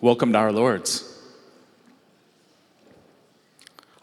Welcome 0.00 0.32
to 0.34 0.38
our 0.38 0.52
Lord's. 0.52 1.12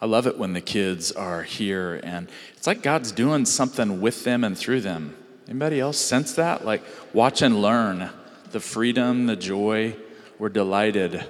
I 0.01 0.07
love 0.07 0.27
it 0.27 0.37
when 0.37 0.51
the 0.51 0.59
kids 0.59 1.13
are 1.13 1.41
here 1.41 2.01
and 2.03 2.27
it's 2.57 2.67
like 2.67 2.83
God's 2.83 3.13
doing 3.13 3.45
something 3.45 4.01
with 4.01 4.25
them 4.25 4.43
and 4.43 4.57
through 4.57 4.81
them. 4.81 5.15
Anybody 5.47 5.79
else 5.79 5.97
sense 5.97 6.33
that? 6.33 6.65
Like 6.65 6.83
watch 7.13 7.41
and 7.41 7.61
learn 7.61 8.09
the 8.51 8.59
freedom, 8.59 9.25
the 9.25 9.37
joy. 9.37 9.95
We're 10.37 10.49
delighted. 10.49 11.25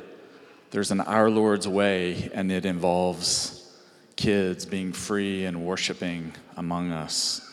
There's 0.71 0.89
an 0.89 1.01
Our 1.01 1.29
Lord's 1.29 1.67
way, 1.67 2.31
and 2.33 2.51
it 2.51 2.65
involves 2.65 3.71
kids 4.15 4.65
being 4.65 4.93
free 4.93 5.45
and 5.45 5.63
worshiping 5.63 6.33
among 6.57 6.91
us. 6.91 7.47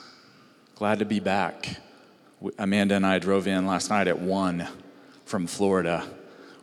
Glad 0.76 1.00
to 1.00 1.04
be 1.04 1.20
back. 1.20 1.76
Amanda 2.58 2.94
and 2.94 3.04
I 3.04 3.18
drove 3.18 3.46
in 3.46 3.66
last 3.66 3.90
night 3.90 4.08
at 4.08 4.18
1 4.18 4.66
from 5.26 5.46
Florida. 5.46 6.06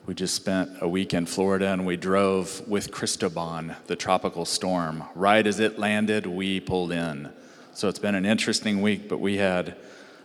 We 0.09 0.15
just 0.15 0.33
spent 0.33 0.71
a 0.81 0.87
week 0.87 1.13
in 1.13 1.27
Florida 1.27 1.67
and 1.67 1.85
we 1.85 1.95
drove 1.95 2.67
with 2.67 2.89
Cristobal, 2.89 3.75
the 3.85 3.95
tropical 3.95 4.43
storm. 4.43 5.03
Right 5.13 5.45
as 5.45 5.59
it 5.59 5.77
landed, 5.77 6.25
we 6.25 6.59
pulled 6.59 6.91
in. 6.91 7.29
So 7.73 7.89
it's 7.89 7.99
been 7.99 8.15
an 8.15 8.25
interesting 8.25 8.81
week, 8.81 9.07
but 9.07 9.19
we 9.19 9.37
had 9.37 9.75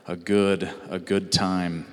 a 0.09 0.17
good 0.17 0.71
a 0.89 0.99
good 0.99 1.31
time. 1.31 1.85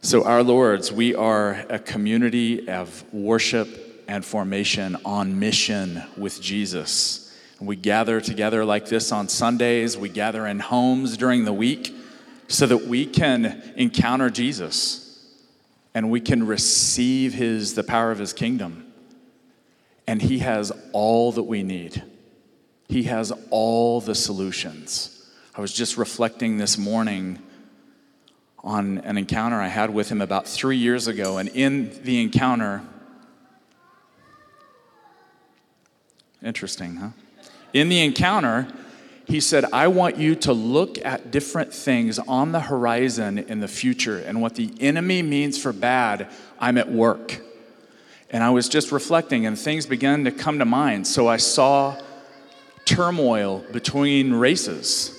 So 0.00 0.24
our 0.24 0.42
lords, 0.42 0.90
we 0.90 1.14
are 1.14 1.62
a 1.68 1.78
community 1.78 2.70
of 2.70 3.04
worship 3.12 3.68
and 4.08 4.24
formation 4.24 4.96
on 5.04 5.38
mission 5.38 6.02
with 6.16 6.40
Jesus. 6.40 7.38
We 7.60 7.76
gather 7.76 8.18
together 8.22 8.64
like 8.64 8.86
this 8.86 9.12
on 9.12 9.28
Sundays, 9.28 9.98
we 9.98 10.08
gather 10.08 10.46
in 10.46 10.58
homes 10.58 11.18
during 11.18 11.44
the 11.44 11.52
week 11.52 11.94
so 12.46 12.64
that 12.64 12.86
we 12.86 13.04
can 13.04 13.74
encounter 13.76 14.30
Jesus 14.30 15.04
and 15.98 16.12
we 16.12 16.20
can 16.20 16.46
receive 16.46 17.34
his 17.34 17.74
the 17.74 17.82
power 17.82 18.12
of 18.12 18.20
his 18.20 18.32
kingdom. 18.32 18.86
And 20.06 20.22
he 20.22 20.38
has 20.38 20.70
all 20.92 21.32
that 21.32 21.42
we 21.42 21.64
need. 21.64 22.04
He 22.86 23.02
has 23.02 23.32
all 23.50 24.00
the 24.00 24.14
solutions. 24.14 25.28
I 25.56 25.60
was 25.60 25.72
just 25.72 25.96
reflecting 25.96 26.56
this 26.56 26.78
morning 26.78 27.40
on 28.62 28.98
an 28.98 29.18
encounter 29.18 29.56
I 29.56 29.66
had 29.66 29.92
with 29.92 30.08
him 30.08 30.20
about 30.20 30.46
3 30.46 30.76
years 30.76 31.08
ago 31.08 31.36
and 31.36 31.48
in 31.48 31.90
the 32.04 32.22
encounter 32.22 32.82
Interesting, 36.44 36.94
huh? 36.94 37.08
In 37.72 37.88
the 37.88 38.04
encounter, 38.04 38.68
he 39.28 39.40
said, 39.40 39.66
I 39.74 39.88
want 39.88 40.16
you 40.16 40.34
to 40.36 40.54
look 40.54 40.96
at 41.04 41.30
different 41.30 41.74
things 41.74 42.18
on 42.18 42.52
the 42.52 42.60
horizon 42.60 43.38
in 43.38 43.60
the 43.60 43.68
future 43.68 44.18
and 44.18 44.40
what 44.40 44.54
the 44.54 44.72
enemy 44.80 45.20
means 45.20 45.60
for 45.60 45.74
bad. 45.74 46.30
I'm 46.58 46.78
at 46.78 46.90
work. 46.90 47.42
And 48.30 48.42
I 48.42 48.50
was 48.50 48.70
just 48.70 48.90
reflecting, 48.90 49.44
and 49.44 49.58
things 49.58 49.84
began 49.84 50.24
to 50.24 50.30
come 50.30 50.58
to 50.58 50.64
mind. 50.64 51.06
So 51.06 51.28
I 51.28 51.36
saw 51.36 52.00
turmoil 52.86 53.64
between 53.70 54.32
races. 54.32 55.14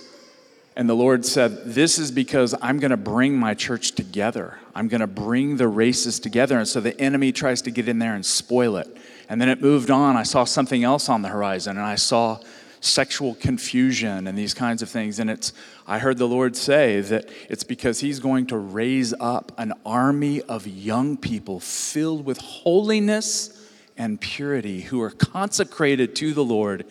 And 0.76 0.90
the 0.90 0.96
Lord 0.96 1.24
said, 1.24 1.66
This 1.66 2.00
is 2.00 2.12
because 2.12 2.56
I'm 2.62 2.80
going 2.80 2.92
to 2.92 2.98
bring 2.98 3.38
my 3.38 3.54
church 3.54 3.92
together. 3.92 4.58
I'm 4.74 4.88
going 4.88 5.02
to 5.02 5.08
bring 5.08 5.58
the 5.58 5.68
races 5.68 6.20
together. 6.20 6.58
And 6.58 6.68
so 6.68 6.82
the 6.82 7.00
enemy 7.00 7.32
tries 7.32 7.62
to 7.64 7.72
get 7.72 7.88
in 7.88 8.00
there 8.00 8.16
and 8.16 8.26
spoil 8.26 8.78
it. 8.78 8.88
And 9.28 9.40
then 9.40 9.50
it 9.50 9.62
moved 9.62 9.92
on. 9.92 10.18
I 10.18 10.24
saw 10.24 10.46
something 10.46 10.84
else 10.84 11.10
on 11.10 11.22
the 11.22 11.30
horizon, 11.30 11.78
and 11.78 11.86
I 11.86 11.96
saw 11.96 12.40
sexual 12.82 13.36
confusion 13.36 14.28
and 14.28 14.38
these 14.38 14.54
kinds 14.54 14.82
of 14.82 14.90
things. 14.90 15.20
And 15.20 15.30
it's, 15.30 15.54
I 15.88 16.00
heard 16.00 16.18
the 16.18 16.28
Lord 16.28 16.56
say 16.56 17.02
that 17.02 17.30
it's 17.50 17.64
because 17.64 18.00
He's 18.00 18.20
going 18.20 18.48
to 18.48 18.58
raise 18.58 19.14
up 19.20 19.52
an 19.58 19.74
army 19.86 20.42
of 20.42 20.68
young 20.68 21.18
people 21.18 21.60
filled 21.60 22.26
with 22.26 22.38
holiness 22.40 23.56
and 23.98 24.20
purity 24.20 24.82
who 24.82 25.02
are 25.02 25.12
consecrated 25.12 26.16
to 26.16 26.34
the 26.34 26.44
Lord, 26.44 26.86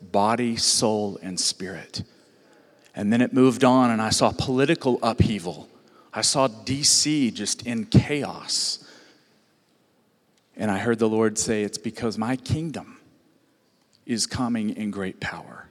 body, 0.00 0.56
soul, 0.56 1.18
and 1.22 1.40
spirit. 1.40 2.02
And 2.94 3.12
then 3.12 3.22
it 3.22 3.32
moved 3.32 3.64
on, 3.64 3.90
and 3.90 4.02
I 4.02 4.10
saw 4.10 4.32
political 4.36 4.98
upheaval. 5.02 5.68
I 6.12 6.22
saw 6.22 6.48
DC 6.48 7.32
just 7.32 7.66
in 7.66 7.86
chaos. 7.86 8.84
And 10.56 10.70
I 10.70 10.78
heard 10.78 10.98
the 10.98 11.08
Lord 11.08 11.38
say, 11.38 11.62
It's 11.62 11.78
because 11.78 12.18
my 12.18 12.36
kingdom 12.36 12.99
is 14.10 14.26
coming 14.26 14.76
in 14.76 14.90
great 14.90 15.20
power, 15.20 15.68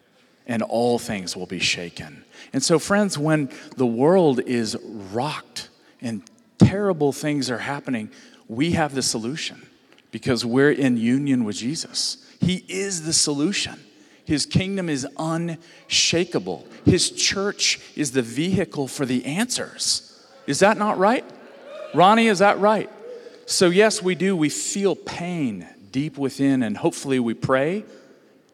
and 0.47 0.63
all 0.63 0.97
things 0.97 1.35
will 1.35 1.45
be 1.45 1.59
shaken. 1.59 2.23
And 2.53 2.63
so, 2.63 2.79
friends, 2.79 3.17
when 3.17 3.51
the 3.75 3.85
world 3.85 4.39
is 4.39 4.77
rocked 4.81 5.69
and 6.01 6.23
terrible 6.57 7.11
things 7.11 7.51
are 7.51 7.57
happening, 7.57 8.09
we 8.47 8.71
have 8.71 8.95
the 8.95 9.01
solution 9.01 9.67
because 10.11 10.45
we're 10.45 10.71
in 10.71 10.95
union 10.95 11.43
with 11.43 11.57
Jesus. 11.57 12.25
He 12.39 12.63
is 12.69 13.03
the 13.03 13.11
solution. 13.11 13.77
His 14.23 14.45
kingdom 14.45 14.89
is 14.89 15.05
unshakable. 15.17 16.65
His 16.85 17.11
church 17.11 17.81
is 17.97 18.13
the 18.13 18.21
vehicle 18.21 18.87
for 18.87 19.05
the 19.05 19.25
answers. 19.25 20.25
Is 20.47 20.59
that 20.59 20.77
not 20.77 20.97
right? 20.97 21.25
Ronnie, 21.93 22.27
is 22.27 22.39
that 22.39 22.57
right? 22.59 22.89
So, 23.45 23.69
yes, 23.69 24.01
we 24.01 24.15
do. 24.15 24.33
We 24.33 24.47
feel 24.47 24.95
pain 24.95 25.67
deep 25.91 26.17
within, 26.17 26.63
and 26.63 26.77
hopefully 26.77 27.19
we 27.19 27.33
pray 27.33 27.83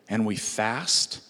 and 0.10 0.26
we 0.26 0.36
fast. 0.36 1.22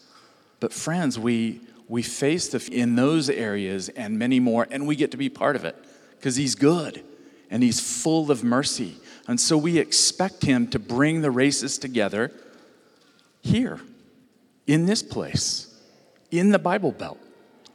But 0.60 0.74
friends, 0.74 1.18
we 1.20 1.62
we 1.88 2.02
face 2.02 2.48
the 2.48 2.68
in 2.72 2.96
those 2.96 3.30
areas 3.30 3.90
and 3.90 4.18
many 4.18 4.40
more, 4.40 4.68
and 4.72 4.88
we 4.88 4.96
get 4.96 5.12
to 5.12 5.18
be 5.18 5.30
part 5.30 5.56
of 5.56 5.66
it 5.66 5.76
because 6.18 6.36
He's 6.36 6.56
good 6.56 7.04
and 7.50 7.62
He's 7.62 7.80
full 7.80 8.32
of 8.32 8.44
mercy. 8.44 8.98
And 9.28 9.40
so 9.40 9.58
we 9.58 9.78
expect 9.78 10.44
Him 10.44 10.68
to 10.68 10.80
bring 10.80 11.22
the 11.22 11.32
races 11.32 11.78
together 11.78 12.32
here, 13.42 13.80
in 14.66 14.88
this 14.88 15.04
place, 15.04 15.80
in 16.32 16.50
the 16.50 16.60
Bible 16.60 16.92
Belt, 16.92 17.20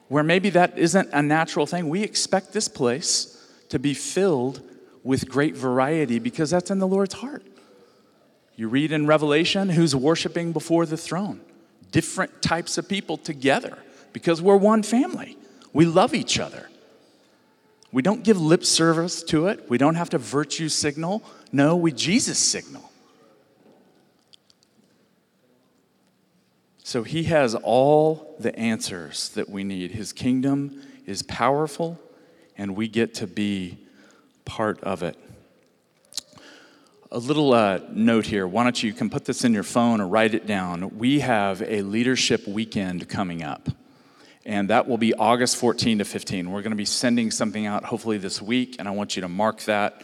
where 0.09 0.25
maybe 0.25 0.50
that 0.50 0.77
isn't 0.77 1.09
a 1.12 1.22
natural 1.22 1.67
thing. 1.67 1.88
We 1.88 2.03
expect 2.03 2.53
this 2.53 2.67
place 2.67 3.37
to 3.69 3.78
be 3.78 3.94
filled 3.94 4.62
with 5.05 5.28
great 5.28 5.56
variety 5.56 6.19
because 6.19 6.50
that's 6.50 6.71
in 6.71 6.81
the 6.81 6.88
Lord's 6.88 7.15
heart. 7.15 7.44
You 8.60 8.69
read 8.69 8.93
in 8.93 9.06
Revelation 9.06 9.71
who's 9.71 9.97
worshiping 9.97 10.53
before 10.53 10.84
the 10.84 10.98
throne. 10.98 11.41
Different 11.93 12.43
types 12.43 12.76
of 12.76 12.87
people 12.87 13.16
together 13.16 13.78
because 14.12 14.43
we're 14.43 14.59
one 14.59 14.82
family. 14.82 15.38
We 15.72 15.87
love 15.87 16.12
each 16.12 16.38
other. 16.38 16.69
We 17.91 18.03
don't 18.03 18.22
give 18.22 18.38
lip 18.38 18.66
service 18.66 19.22
to 19.22 19.47
it. 19.47 19.70
We 19.70 19.78
don't 19.78 19.94
have 19.94 20.10
to 20.10 20.19
virtue 20.19 20.69
signal. 20.69 21.22
No, 21.50 21.75
we 21.75 21.91
Jesus 21.91 22.38
signal. 22.38 22.93
So 26.84 27.03
he 27.03 27.22
has 27.22 27.54
all 27.54 28.37
the 28.38 28.54
answers 28.59 29.31
that 29.31 29.49
we 29.49 29.65
need. 29.65 29.93
His 29.93 30.12
kingdom 30.12 30.82
is 31.06 31.22
powerful, 31.22 31.99
and 32.59 32.76
we 32.76 32.88
get 32.88 33.15
to 33.15 33.26
be 33.26 33.78
part 34.44 34.78
of 34.82 35.03
it 35.03 35.16
a 37.12 37.19
little 37.19 37.53
uh, 37.53 37.81
note 37.93 38.25
here. 38.25 38.47
Why 38.47 38.62
don't 38.62 38.81
you, 38.81 38.88
you 38.88 38.94
can 38.94 39.10
put 39.10 39.25
this 39.25 39.44
in 39.44 39.53
your 39.53 39.65
phone 39.65 40.00
or 40.00 40.06
write 40.06 40.32
it 40.34 40.47
down? 40.47 40.97
We 40.97 41.21
have 41.21 41.60
a 41.62 41.82
leadership 41.82 42.47
weekend 42.47 43.09
coming 43.09 43.43
up, 43.43 43.69
and 44.47 44.71
that 44.71 44.87
will 44.87 44.97
be 44.97 45.12
August 45.15 45.56
14 45.56 45.99
to 45.99 46.04
15. 46.04 46.50
We're 46.50 46.62
going 46.62 46.70
to 46.70 46.76
be 46.76 46.84
sending 46.84 47.32
something 47.32 47.66
out 47.66 47.84
hopefully 47.84 48.19
this 48.19 48.41
week, 48.41 48.76
and 48.78 48.87
I 48.87 48.93
want 48.93 49.16
you 49.16 49.22
to 49.22 49.28
mark 49.28 49.62
that. 49.62 50.03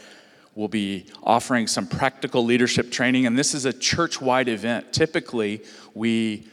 We'll 0.57 0.67
be 0.67 1.07
offering 1.23 1.69
some 1.69 1.87
practical 1.87 2.45
leadership 2.45 2.91
training, 2.91 3.27
and 3.27 3.39
this 3.39 3.55
is 3.55 3.67
a 3.67 3.73
church 3.73 4.21
wide 4.21 4.49
event. 4.49 4.93
Typically, 4.93 5.63
we 5.95 6.49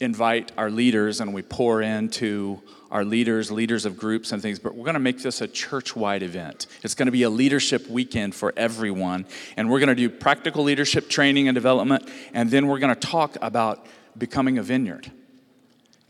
invite 0.00 0.52
our 0.56 0.70
leaders 0.70 1.20
and 1.20 1.34
we 1.34 1.42
pour 1.42 1.82
into 1.82 2.62
our 2.90 3.04
leaders, 3.04 3.50
leaders 3.50 3.84
of 3.84 3.96
groups 3.96 4.32
and 4.32 4.40
things, 4.40 4.58
but 4.58 4.74
we're 4.74 4.84
going 4.84 4.94
to 4.94 5.00
make 5.00 5.22
this 5.22 5.40
a 5.40 5.48
church 5.48 5.94
wide 5.94 6.22
event. 6.22 6.66
It's 6.82 6.94
going 6.94 7.06
to 7.06 7.12
be 7.12 7.22
a 7.22 7.30
leadership 7.30 7.86
weekend 7.88 8.34
for 8.34 8.52
everyone. 8.56 9.26
And 9.56 9.68
we're 9.70 9.78
going 9.78 9.88
to 9.90 9.94
do 9.94 10.08
practical 10.08 10.64
leadership 10.64 11.08
training 11.08 11.48
and 11.48 11.54
development. 11.54 12.08
And 12.32 12.50
then 12.50 12.66
we're 12.66 12.78
going 12.78 12.94
to 12.94 13.00
talk 13.00 13.36
about 13.42 13.86
becoming 14.16 14.58
a 14.58 14.62
vineyard. 14.62 15.10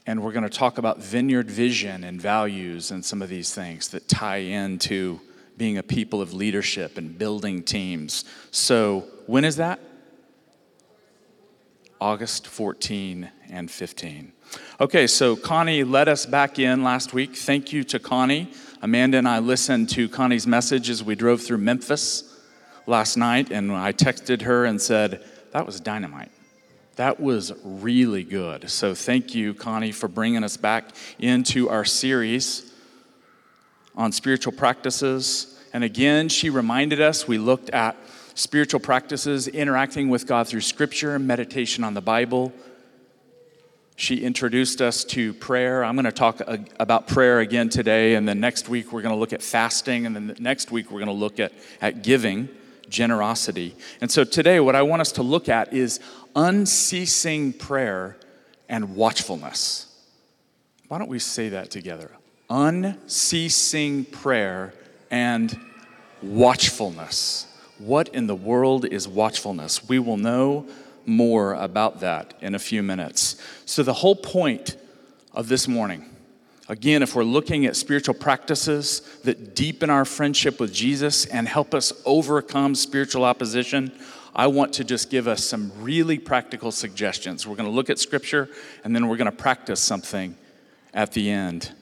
And 0.07 0.23
we're 0.23 0.33
going 0.33 0.45
to 0.45 0.51
talk 0.51 0.79
about 0.79 0.99
vineyard 1.03 1.51
vision 1.51 2.05
and 2.05 2.21
values 2.21 2.91
and 2.91 3.05
some 3.05 3.23
of 3.23 3.29
these 3.29 3.53
things 3.53 3.89
that 3.89 4.09
tie 4.09 4.39
into 4.39 5.21
being 5.57 5.77
a 5.77 5.83
people 5.83 6.23
of 6.23 6.33
leadership 6.33 6.97
and 6.97 7.19
building 7.19 7.63
teams. 7.63 8.25
So, 8.53 9.07
when 9.27 9.45
is 9.45 9.57
that? 9.57 9.81
August 12.01 12.47
14 12.47 13.31
and 13.51 13.71
15. 13.71 14.33
Okay, 14.81 15.07
so 15.07 15.37
Connie 15.37 15.85
led 15.85 16.09
us 16.09 16.27
back 16.27 16.59
in 16.59 16.83
last 16.83 17.13
week. 17.13 17.37
Thank 17.37 17.73
you 17.73 17.85
to 17.85 17.99
Connie. 17.99 18.51
Amanda 18.83 19.19
and 19.19 19.29
I 19.29 19.41
listened 19.41 19.89
to 19.91 20.09
Connie's 20.09 20.47
message 20.47 20.89
as 20.89 21.03
we 21.03 21.15
drove 21.15 21.43
through 21.43 21.59
Memphis 21.59 22.39
last 22.87 23.17
night, 23.17 23.51
and 23.51 23.73
I 23.73 23.93
texted 23.93 24.43
her 24.43 24.65
and 24.65 24.81
said, 24.81 25.25
That 25.53 25.67
was 25.67 25.81
dynamite. 25.81 26.31
That 26.97 27.21
was 27.21 27.53
really 27.65 28.25
good. 28.25 28.71
So 28.71 28.95
thank 28.95 29.35
you, 29.35 29.55
Connie, 29.55 29.93
for 29.93 30.09
bringing 30.09 30.45
us 30.45 30.57
back 30.57 30.87
into 31.19 31.69
our 31.69 31.85
series 31.85 32.73
on 33.97 34.13
spiritual 34.13 34.53
practices 34.53 35.59
and 35.73 35.85
again, 35.85 36.29
she 36.29 36.51
reminded 36.51 37.01
us. 37.01 37.29
We 37.29 37.39
looked 37.39 37.71
at 37.71 37.97
spiritual 38.35 38.81
practices, 38.81 39.49
interacting 39.49 40.09
with 40.09 40.27
God 40.27 40.49
through 40.49 40.63
scripture, 40.63 41.19
meditation 41.19 41.85
on 41.85 41.95
the 41.95 42.01
Bible. 42.01 42.53
She 43.99 44.19
introduced 44.23 44.81
us 44.81 45.03
to 45.07 45.35
prayer. 45.35 45.83
I'm 45.83 45.97
going 45.97 46.05
to 46.05 46.13
talk 46.13 46.41
about 46.79 47.09
prayer 47.09 47.41
again 47.41 47.69
today, 47.69 48.15
and 48.15 48.29
then 48.29 48.39
next 48.39 48.69
week 48.69 48.93
we're 48.93 49.03
going 49.03 49.13
to 49.13 49.19
look 49.19 49.33
at 49.33 49.43
fasting, 49.43 50.07
and 50.07 50.15
then 50.15 50.37
next 50.39 50.71
week 50.71 50.93
we're 50.93 51.01
going 51.01 51.09
to 51.09 51.13
look 51.13 51.41
at, 51.41 51.53
at 51.81 52.05
giving, 52.05 52.49
generosity. 52.89 53.75
And 54.01 54.09
so 54.09 54.23
today, 54.23 54.61
what 54.61 54.77
I 54.77 54.83
want 54.83 55.01
us 55.01 55.11
to 55.13 55.25
look 55.25 55.49
at 55.49 55.73
is 55.75 55.99
unceasing 56.37 57.53
prayer 57.53 58.17
and 58.69 58.95
watchfulness. 58.95 59.93
Why 60.87 60.99
don't 60.99 61.11
we 61.11 61.19
say 61.19 61.49
that 61.49 61.73
together? 61.73 62.13
Unceasing 62.49 64.05
prayer 64.05 64.75
and 65.11 65.59
watchfulness. 66.23 67.53
What 67.79 68.11
in 68.11 68.29
the 68.29 68.37
world 68.37 68.85
is 68.85 69.09
watchfulness? 69.09 69.89
We 69.89 69.99
will 69.99 70.19
know 70.19 70.69
more 71.09 71.55
about 71.55 72.01
that 72.01 72.35
in 72.41 72.55
a 72.55 72.59
few 72.59 72.83
minutes. 72.83 73.43
So, 73.65 73.83
the 73.83 73.95
whole 73.95 74.15
point 74.15 74.77
of 75.33 75.49
this 75.49 75.67
morning, 75.67 76.05
again, 76.69 77.03
if 77.03 77.15
we're 77.15 77.25
looking 77.25 77.67
at 77.67 77.75
spiritual 77.75 78.15
practices 78.15 79.01
that 79.25 79.57
deepen 79.57 79.91
our 79.91 80.05
friendship 80.05 80.61
with 80.61 80.73
Jesus 80.73 81.25
and 81.27 81.49
help 81.49 81.75
us 81.75 81.93
overcome 82.05 82.75
spiritual 82.75 83.25
opposition, 83.25 83.93
I 84.35 84.47
want 84.47 84.75
to 84.75 84.85
just 84.85 85.11
give 85.11 85.27
us 85.27 85.45
some 85.45 85.73
really 85.81 86.19
practical 86.19 86.71
suggestions. 86.71 87.47
We're 87.47 87.57
going 87.57 87.69
to 87.69 87.75
look 87.75 87.91
at 87.91 87.99
scripture 87.99 88.49
and 88.85 88.95
then 88.95 89.09
we're 89.09 89.17
going 89.17 89.31
to 89.31 89.37
practice 89.37 89.81
something 89.81 90.37
at 90.95 91.13
the 91.13 91.31
end. 91.31 91.73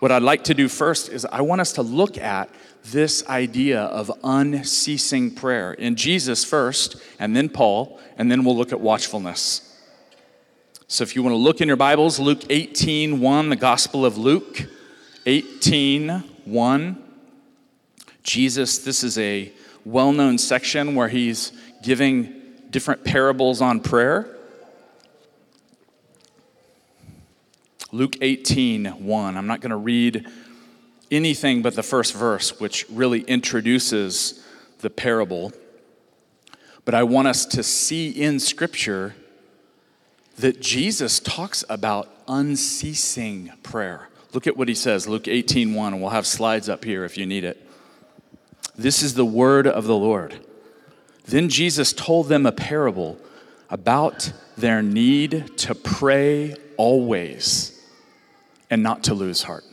What 0.00 0.10
I'd 0.10 0.22
like 0.22 0.44
to 0.44 0.54
do 0.54 0.68
first 0.68 1.10
is 1.10 1.26
I 1.26 1.42
want 1.42 1.60
us 1.60 1.74
to 1.74 1.82
look 1.82 2.16
at 2.16 2.48
this 2.84 3.26
idea 3.28 3.82
of 3.82 4.10
unceasing 4.24 5.34
prayer 5.34 5.74
in 5.74 5.94
Jesus 5.94 6.42
first, 6.42 6.96
and 7.18 7.36
then 7.36 7.50
Paul, 7.50 8.00
and 8.16 8.30
then 8.30 8.42
we'll 8.42 8.56
look 8.56 8.72
at 8.72 8.80
watchfulness. 8.80 9.66
So 10.88 11.02
if 11.02 11.14
you 11.14 11.22
want 11.22 11.34
to 11.34 11.38
look 11.38 11.60
in 11.60 11.68
your 11.68 11.76
Bibles, 11.76 12.18
Luke 12.18 12.42
18 12.48 13.20
1, 13.20 13.50
the 13.50 13.56
Gospel 13.56 14.06
of 14.06 14.16
Luke 14.16 14.66
18 15.26 16.08
1. 16.46 17.02
Jesus, 18.22 18.78
this 18.78 19.04
is 19.04 19.18
a 19.18 19.52
well 19.84 20.12
known 20.12 20.38
section 20.38 20.94
where 20.94 21.08
he's 21.08 21.52
giving 21.82 22.34
different 22.70 23.04
parables 23.04 23.60
on 23.60 23.80
prayer. 23.80 24.34
Luke 27.92 28.18
18 28.20 28.86
1. 28.86 29.36
I'm 29.36 29.48
not 29.48 29.60
going 29.60 29.70
to 29.70 29.76
read 29.76 30.26
anything 31.10 31.60
but 31.60 31.74
the 31.74 31.82
first 31.82 32.14
verse, 32.14 32.60
which 32.60 32.86
really 32.88 33.22
introduces 33.22 34.44
the 34.80 34.90
parable. 34.90 35.52
But 36.84 36.94
I 36.94 37.02
want 37.02 37.26
us 37.26 37.44
to 37.46 37.64
see 37.64 38.10
in 38.10 38.38
Scripture 38.38 39.16
that 40.38 40.60
Jesus 40.60 41.18
talks 41.18 41.64
about 41.68 42.08
unceasing 42.28 43.52
prayer. 43.64 44.08
Look 44.32 44.46
at 44.46 44.56
what 44.56 44.68
he 44.68 44.74
says, 44.74 45.08
Luke 45.08 45.26
18 45.26 45.74
1, 45.74 45.92
and 45.92 46.00
we'll 46.00 46.12
have 46.12 46.28
slides 46.28 46.68
up 46.68 46.84
here 46.84 47.04
if 47.04 47.18
you 47.18 47.26
need 47.26 47.42
it. 47.42 47.66
This 48.76 49.02
is 49.02 49.14
the 49.14 49.24
word 49.24 49.66
of 49.66 49.84
the 49.84 49.96
Lord. 49.96 50.46
Then 51.24 51.48
Jesus 51.48 51.92
told 51.92 52.28
them 52.28 52.46
a 52.46 52.52
parable 52.52 53.18
about 53.68 54.32
their 54.56 54.80
need 54.80 55.58
to 55.58 55.74
pray 55.74 56.54
always 56.76 57.78
and 58.70 58.82
not 58.82 59.04
to 59.04 59.14
lose 59.14 59.42
heart. 59.42 59.64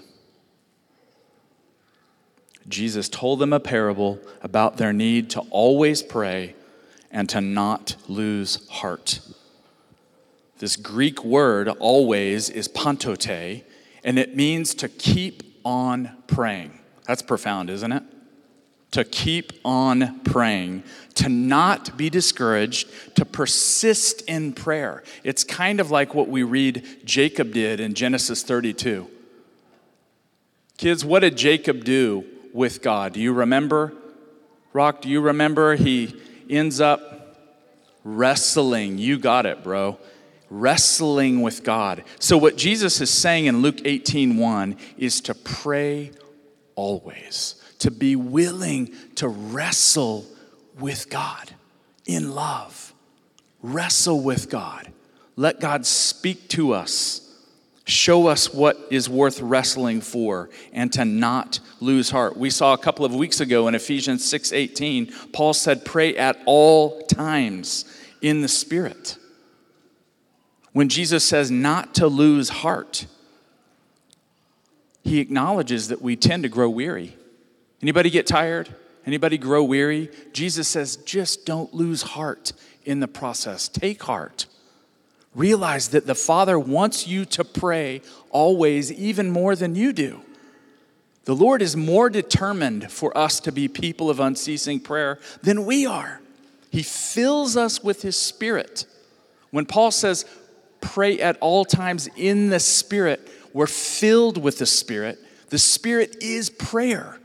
Jesus 2.68 3.08
told 3.08 3.40
them 3.40 3.54
a 3.54 3.60
parable 3.60 4.20
about 4.42 4.78
their 4.78 4.92
need 4.92 5.30
to 5.30 5.40
always 5.52 6.04
pray 6.04 6.56
and 7.12 7.30
to 7.30 7.40
not 7.40 7.96
lose 8.10 8.68
heart. 8.70 9.22
This 10.60 10.76
Greek 10.76 11.24
word, 11.24 11.70
always, 11.70 12.50
is 12.50 12.68
pantote, 12.68 13.64
and 14.04 14.20
it 14.20 14.36
means 14.36 14.74
to 14.76 14.90
keep 14.90 15.44
on 15.64 16.12
praying. 16.28 16.80
That's 17.06 17.22
profound, 17.22 17.70
isn't 17.70 17.92
it? 17.92 18.04
To 18.92 19.04
keep 19.04 19.54
on 19.66 20.22
praying, 20.22 20.84
to 21.16 21.30
not 21.30 21.98
be 21.98 22.10
discouraged, 22.10 23.16
to 23.16 23.26
persist 23.26 24.22
in 24.22 24.54
prayer. 24.54 25.04
It's 25.24 25.44
kind 25.44 25.80
of 25.80 25.92
like 25.92 26.16
what 26.16 26.30
we 26.30 26.44
read 26.44 26.86
Jacob 27.04 27.52
did 27.52 27.80
in 27.80 27.94
Genesis 27.94 28.44
32. 28.44 29.08
Kids, 30.78 31.04
what 31.04 31.20
did 31.20 31.36
Jacob 31.36 31.84
do 31.84 32.26
with 32.58 32.82
God. 32.82 33.14
Do 33.14 33.22
you 33.22 33.34
remember? 33.34 33.94
Rock, 34.74 35.02
do 35.02 35.10
you 35.10 35.22
remember? 35.22 35.76
He 35.76 36.16
ends 36.50 36.82
up 36.82 37.38
wrestling. 38.04 38.98
You 38.98 39.20
got 39.20 39.46
it, 39.46 39.64
bro. 39.64 40.00
Wrestling 40.50 41.42
with 41.42 41.64
God. 41.64 42.04
So 42.20 42.36
what 42.38 42.58
Jesus 42.58 43.00
is 43.00 43.12
saying 43.12 43.46
in 43.46 43.62
Luke 43.62 43.82
18 43.86 44.38
1 44.38 44.76
is 44.98 45.22
to 45.22 45.36
pray 45.36 46.12
always, 46.78 47.62
to 47.80 47.92
be 47.92 48.16
willing 48.16 48.94
to 49.16 49.28
wrestle 49.28 50.26
with 50.80 51.10
God 51.10 51.52
in 52.06 52.34
love. 52.34 52.94
Wrestle 53.62 54.22
with 54.22 54.50
God. 54.50 54.94
Let 55.36 55.60
God 55.60 55.86
speak 55.86 56.48
to 56.50 56.72
us 56.72 57.28
show 57.88 58.28
us 58.28 58.54
what 58.54 58.78
is 58.90 59.10
worth 59.10 59.40
wrestling 59.40 60.02
for 60.02 60.50
and 60.74 60.92
to 60.92 61.06
not 61.06 61.60
lose 61.80 62.10
heart. 62.10 62.36
We 62.36 62.50
saw 62.50 62.74
a 62.74 62.78
couple 62.78 63.06
of 63.06 63.16
weeks 63.16 63.40
ago 63.40 63.68
in 63.68 63.76
Ephesians 63.76 64.26
6:18, 64.26 65.32
Paul 65.32 65.54
said 65.54 65.86
pray 65.86 66.16
at 66.16 66.38
all 66.46 67.02
times 67.04 67.86
in 68.22 68.42
the 68.42 68.48
spirit. 68.48 69.18
When 70.74 70.90
Jesus 70.90 71.24
says 71.24 71.50
not 71.50 71.96
to 71.96 72.08
lose 72.08 72.50
heart, 72.50 73.08
he 75.08 75.20
acknowledges 75.20 75.88
that 75.88 76.02
we 76.02 76.16
tend 76.16 76.44
to 76.44 76.50
grow 76.50 76.70
weary. 76.70 77.16
Anybody 77.82 78.10
get 78.10 78.28
tired? 78.28 78.74
Anybody 79.06 79.38
grow 79.38 79.64
weary? 79.64 80.10
Jesus 80.34 80.68
says 80.68 80.98
just 80.98 81.46
don't 81.46 81.74
lose 81.74 82.02
heart 82.02 82.54
in 82.86 83.00
the 83.00 83.08
process. 83.08 83.68
Take 83.68 84.04
heart 84.04 84.48
realize 85.38 85.90
that 85.90 86.08
the 86.08 86.16
Father 86.16 86.58
wants 86.58 87.08
you 87.08 87.24
to 87.24 87.46
pray 87.46 88.02
always, 88.32 88.92
even 88.92 89.30
more 89.30 89.56
than 89.56 89.76
you 89.76 89.94
do. 89.94 90.20
The 91.26 91.36
Lord 91.36 91.62
is 91.62 91.78
more 91.78 92.10
determined 92.10 92.92
for 92.92 93.16
us 93.16 93.40
to 93.42 93.52
be 93.52 93.68
people 93.68 94.10
of 94.10 94.20
unceasing 94.20 94.80
prayer 94.80 95.20
than 95.44 95.66
we 95.66 95.86
are. 95.86 96.22
He 96.72 96.84
fills 96.84 97.56
us 97.56 97.84
with 97.84 98.02
His 98.02 98.20
Spirit. 98.20 98.86
When 99.52 99.66
Paul 99.66 99.92
says, 99.92 100.26
pray 100.82 101.20
at 101.20 101.38
all 101.40 101.66
times 101.66 102.10
in 102.16 102.50
the 102.50 102.60
Spirit, 102.60 103.30
we're 103.54 103.68
filled 103.68 104.38
with 104.38 104.60
the 104.60 104.66
Spirit. 104.66 105.20
The 105.50 105.58
Spirit 105.58 106.18
is 106.22 106.50
prayer. 106.50 107.20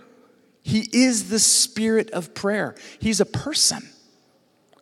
He 0.62 0.88
is 0.92 1.28
the 1.28 1.38
Spirit 1.38 2.10
of 2.10 2.34
prayer. 2.34 2.74
He's 3.00 3.20
a 3.20 3.26
person. 3.26 3.88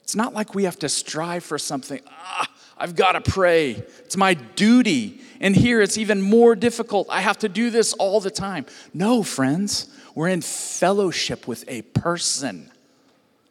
It's 0.02 0.16
not 0.16 0.34
like 0.34 0.54
we 0.54 0.64
have 0.64 0.78
to 0.80 0.88
strive 0.88 1.44
for 1.44 1.58
something. 1.58 2.00
Ah, 2.08 2.48
I've 2.76 2.96
got 2.96 3.12
to 3.12 3.20
pray. 3.20 3.70
It's 3.70 4.16
my 4.16 4.34
duty. 4.34 5.20
And 5.40 5.54
here 5.54 5.80
it's 5.80 5.96
even 5.96 6.20
more 6.20 6.54
difficult. 6.56 7.06
I 7.10 7.20
have 7.20 7.38
to 7.38 7.48
do 7.48 7.70
this 7.70 7.92
all 7.94 8.20
the 8.20 8.30
time. 8.30 8.66
No, 8.92 9.22
friends, 9.22 9.88
we're 10.14 10.28
in 10.28 10.40
fellowship 10.40 11.46
with 11.46 11.64
a 11.68 11.82
person, 11.82 12.70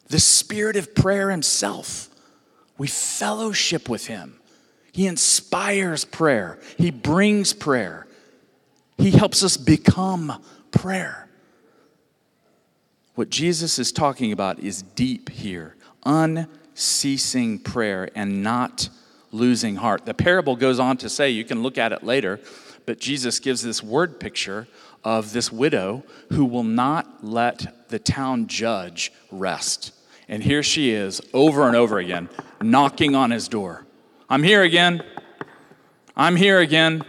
the 0.08 0.20
spirit 0.20 0.76
of 0.76 0.94
prayer 0.94 1.32
himself. 1.32 2.10
We 2.78 2.88
fellowship 2.88 3.90
with 3.90 4.08
him. 4.08 4.39
He 5.00 5.08
inspires 5.08 6.04
prayer, 6.04 6.60
he 6.78 6.92
brings 6.92 7.54
prayer, 7.54 8.06
he 8.98 9.12
helps 9.12 9.44
us 9.44 9.56
become 9.56 10.44
prayer. 10.72 11.30
What 13.16 13.30
Jesus 13.30 13.80
is 13.80 13.94
talking 13.94 14.34
about 14.34 14.60
is 14.60 14.82
deep 14.82 15.30
here, 15.30 15.78
unceasing 16.06 17.60
prayer 17.60 18.10
and 18.14 18.44
not 18.44 18.90
losing 19.32 19.78
heart. 19.78 20.06
The 20.06 20.14
parable 20.14 20.58
goes 20.58 20.80
on 20.82 20.98
to 20.98 21.08
say, 21.08 21.30
you 21.30 21.46
can 21.46 21.64
look 21.64 21.78
at 21.78 21.94
it 21.94 22.04
later, 22.04 22.42
but 22.86 23.00
Jesus 23.00 23.40
gives 23.40 23.62
this 23.62 23.82
word 23.82 24.20
picture 24.20 24.68
of 25.06 25.32
this 25.32 25.50
widow 25.50 26.04
who 26.34 26.44
will 26.44 26.66
not 26.66 27.24
let 27.24 27.88
the 27.88 28.00
town 28.00 28.48
judge 28.48 29.14
rest. 29.32 29.94
And 30.28 30.44
here 30.44 30.62
she 30.62 30.92
is 30.92 31.22
over 31.34 31.68
and 31.68 31.78
over 31.78 32.00
again, 32.00 32.28
knocking 32.62 33.16
on 33.16 33.32
his 33.32 33.48
door. 33.48 33.86
I'm 34.30 34.44
here 34.44 34.62
again. 34.62 35.04
I'm 36.16 36.36
here 36.36 36.60
again. 36.60 37.04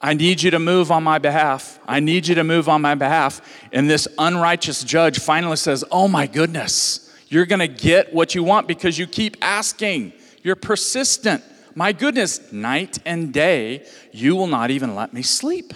I 0.00 0.14
need 0.14 0.42
you 0.42 0.50
to 0.50 0.58
move 0.58 0.90
on 0.90 1.04
my 1.04 1.18
behalf. 1.18 1.78
I 1.86 2.00
need 2.00 2.26
you 2.26 2.34
to 2.34 2.44
move 2.44 2.68
on 2.68 2.82
my 2.82 2.94
behalf. 2.94 3.40
And 3.72 3.88
this 3.88 4.08
unrighteous 4.18 4.84
judge 4.84 5.20
finally 5.20 5.56
says, 5.56 5.84
Oh 5.90 6.08
my 6.08 6.26
goodness, 6.26 7.10
you're 7.28 7.46
going 7.46 7.60
to 7.60 7.68
get 7.68 8.12
what 8.12 8.34
you 8.34 8.42
want 8.42 8.66
because 8.66 8.98
you 8.98 9.06
keep 9.06 9.36
asking. 9.40 10.12
You're 10.42 10.56
persistent. 10.56 11.42
My 11.74 11.92
goodness, 11.92 12.52
night 12.52 12.98
and 13.06 13.32
day, 13.32 13.86
you 14.12 14.36
will 14.36 14.46
not 14.46 14.70
even 14.70 14.94
let 14.94 15.12
me 15.12 15.22
sleep. 15.22 15.72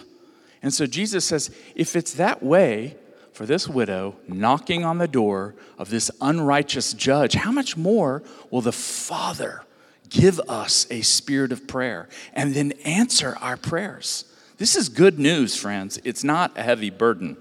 And 0.63 0.75
so 0.75 0.87
Jesus 0.87 1.25
says, 1.25 1.55
if 1.75 1.97
it's 1.97 2.15
that 2.15 2.43
way 2.43 2.97
for 3.33 3.47
this 3.47 3.69
widow 3.69 4.17
knocking 4.27 4.85
on 4.85 4.99
the 4.99 5.09
door 5.09 5.55
of 5.79 5.91
this 5.91 6.11
unrighteous 6.21 6.93
judge, 6.93 7.35
how 7.35 7.53
much 7.53 7.77
more 7.77 8.23
will 8.51 8.61
the 8.61 8.73
Father 8.73 9.63
give 10.09 10.41
us 10.49 10.87
a 10.91 11.03
spirit 11.03 11.53
of 11.53 11.67
prayer 11.67 12.09
and 12.33 12.55
then 12.55 12.73
answer 12.85 13.37
our 13.41 13.57
prayers? 13.57 14.25
This 14.59 14.75
is 14.75 14.89
good 14.89 15.19
news, 15.19 15.57
friends. 15.57 16.01
It's 16.05 16.25
not 16.25 16.57
a 16.59 16.63
heavy 16.63 16.91
burden. 16.91 17.37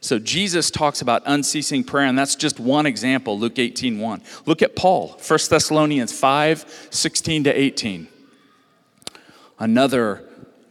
So 0.00 0.18
Jesus 0.18 0.70
talks 0.70 1.00
about 1.00 1.22
unceasing 1.24 1.82
prayer, 1.82 2.06
and 2.06 2.18
that's 2.18 2.36
just 2.36 2.60
one 2.60 2.84
example, 2.84 3.38
Luke 3.38 3.58
18 3.58 3.98
1. 3.98 4.22
Look 4.44 4.60
at 4.60 4.76
Paul, 4.76 5.18
1 5.26 5.38
Thessalonians 5.48 6.12
5 6.12 6.88
16 6.90 7.44
to 7.44 7.50
18. 7.50 8.08
Another 9.58 10.28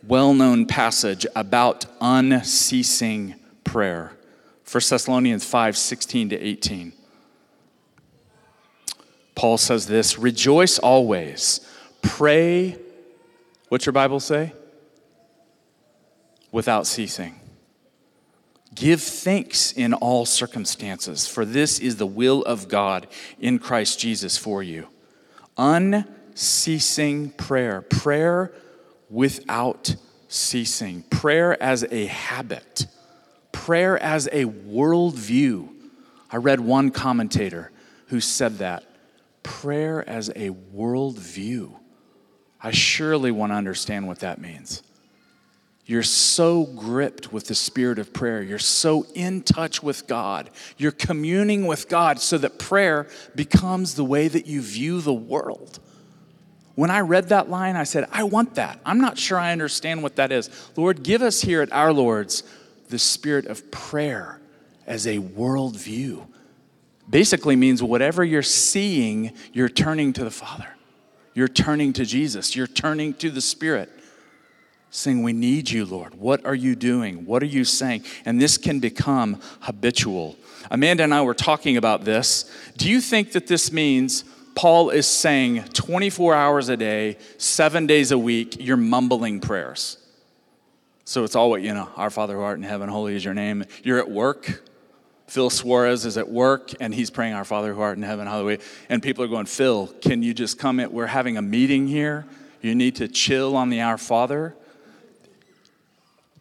well 0.08 0.36
known 0.36 0.68
passage 0.68 1.26
about 1.36 1.86
unceasing 2.00 3.36
prayer. 3.64 4.12
1 4.72 4.82
Thessalonians 4.88 5.44
5 5.46 5.78
16 5.78 6.30
to 6.30 6.40
18. 6.40 6.94
Paul 9.36 9.58
says 9.58 9.88
this 9.88 10.18
Rejoice 10.18 10.80
always, 10.80 11.62
pray, 12.02 12.78
what's 13.70 13.86
your 13.86 13.94
Bible 13.94 14.20
say? 14.20 14.54
Without 16.52 16.86
ceasing. 16.86 17.40
Give 18.76 19.02
thanks 19.02 19.72
in 19.72 19.94
all 19.94 20.26
circumstances, 20.26 21.28
for 21.28 21.46
this 21.46 21.80
is 21.80 21.98
the 21.98 22.08
will 22.08 22.42
of 22.44 22.68
God 22.68 23.08
in 23.40 23.60
Christ 23.60 24.00
Jesus 24.00 24.38
for 24.38 24.64
you. 24.64 24.88
Unceasing 25.58 27.32
prayer, 27.32 27.82
prayer 27.82 28.52
without 29.10 29.96
ceasing, 30.28 31.04
prayer 31.04 31.62
as 31.62 31.86
a 31.92 32.08
habit, 32.08 32.88
prayer 33.52 34.02
as 34.02 34.28
a 34.32 34.46
worldview. 34.46 35.70
I 36.32 36.38
read 36.38 36.60
one 36.60 36.90
commentator 36.90 37.72
who 38.08 38.20
said 38.20 38.58
that 38.58 38.84
prayer 39.44 40.08
as 40.08 40.30
a 40.30 40.50
worldview. 40.50 41.74
I 42.62 42.72
surely 42.72 43.32
want 43.32 43.52
to 43.52 43.56
understand 43.56 44.08
what 44.08 44.20
that 44.20 44.40
means. 44.40 44.84
You're 45.86 46.04
so 46.04 46.64
gripped 46.64 47.34
with 47.34 47.48
the 47.48 47.56
spirit 47.56 48.00
of 48.00 48.14
prayer. 48.14 48.42
You're 48.42 48.58
so 48.58 49.06
in 49.14 49.42
touch 49.42 49.84
with 49.84 50.08
God. 50.08 50.50
You're 50.78 50.92
communing 50.92 51.68
with 51.68 51.90
God 51.90 52.22
so 52.22 52.38
that 52.38 52.58
prayer 52.58 53.08
becomes 53.36 53.96
the 53.96 54.06
way 54.06 54.30
that 54.30 54.48
you 54.48 54.62
view 54.62 55.02
the 55.02 55.14
world. 55.14 55.80
When 56.76 56.90
I 56.90 57.02
read 57.02 57.30
that 57.30 57.50
line, 57.50 57.76
I 57.76 57.84
said, 57.84 58.08
I 58.12 58.24
want 58.24 58.56
that. 58.56 58.80
I'm 58.86 59.02
not 59.02 59.18
sure 59.18 59.38
I 59.38 59.52
understand 59.52 60.02
what 60.02 60.16
that 60.16 60.32
is. 60.32 60.50
Lord, 60.78 61.04
give 61.04 61.22
us 61.22 61.42
here 61.42 61.62
at 61.62 61.72
our 61.74 61.92
Lord's 61.92 62.44
the 62.88 62.98
spirit 62.98 63.46
of 63.46 63.70
prayer 63.70 64.40
as 64.88 65.06
a 65.06 65.18
worldview. 65.18 66.26
Basically 67.10 67.56
means 67.56 67.84
whatever 67.84 68.24
you're 68.24 68.42
seeing, 68.42 69.34
you're 69.52 69.70
turning 69.70 70.14
to 70.14 70.24
the 70.24 70.32
Father. 70.32 70.68
You're 71.34 71.48
turning 71.48 71.94
to 71.94 72.06
Jesus. 72.06 72.56
You're 72.56 72.68
turning 72.68 73.14
to 73.16 73.30
the 73.30 73.42
Spirit 73.42 73.90
saying, 74.94 75.24
We 75.24 75.34
need 75.34 75.70
you, 75.70 75.86
Lord. 75.86 76.16
What 76.16 76.46
are 76.46 76.56
you 76.56 76.76
doing? 76.76 77.26
What 77.26 77.44
are 77.44 77.48
you 77.48 77.66
saying? 77.66 78.06
And 78.26 78.40
this 78.40 78.58
can 78.58 78.80
become 78.80 79.42
habitual. 79.62 80.38
Amanda 80.72 81.04
and 81.04 81.14
I 81.14 81.22
were 81.24 81.34
talking 81.34 81.78
about 81.78 82.06
this. 82.06 82.50
Do 82.78 82.90
you 82.90 83.02
think 83.02 83.34
that 83.34 83.48
this 83.48 83.72
means 83.72 84.24
Paul 84.56 84.92
is 84.92 85.08
saying 85.08 85.64
24 85.74 86.36
hours 86.36 86.70
a 86.70 86.78
day, 86.78 87.18
seven 87.38 87.88
days 87.88 88.12
a 88.12 88.18
week, 88.18 88.58
you're 88.60 88.78
mumbling 88.78 89.42
prayers? 89.42 89.98
So 91.06 91.24
it's 91.24 91.36
all 91.36 91.50
what, 91.50 91.62
you 91.62 91.74
know, 91.74 91.90
our 91.98 92.10
Father 92.10 92.36
who 92.36 92.42
art 92.42 92.58
in 92.58 92.64
heaven, 92.64 92.88
holy 92.88 93.16
is 93.16 93.26
your 93.26 93.34
name. 93.34 93.66
You're 93.84 94.00
at 94.00 94.10
work. 94.10 94.64
Phil 95.28 95.50
Suarez 95.50 96.06
is 96.06 96.18
at 96.18 96.30
work 96.30 96.72
and 96.80 96.94
he's 96.94 97.10
praying, 97.10 97.34
Our 97.34 97.46
Father 97.46 97.74
who 97.74 97.82
art 97.82 97.98
in 97.98 98.04
heaven, 98.04 98.28
hallelujah. 98.28 98.60
And 98.90 99.02
people 99.02 99.24
are 99.24 99.28
going, 99.28 99.46
Phil, 99.46 99.88
can 100.02 100.22
you 100.22 100.34
just 100.34 100.60
come 100.60 100.80
in? 100.80 100.92
We're 100.92 101.08
having 101.08 101.38
a 101.38 101.42
meeting 101.42 101.88
here. 101.88 102.26
You 102.62 102.76
need 102.76 102.96
to 102.98 103.08
chill 103.08 103.56
on 103.56 103.70
the 103.70 103.82
Our 103.82 103.98
Father. 103.98 104.56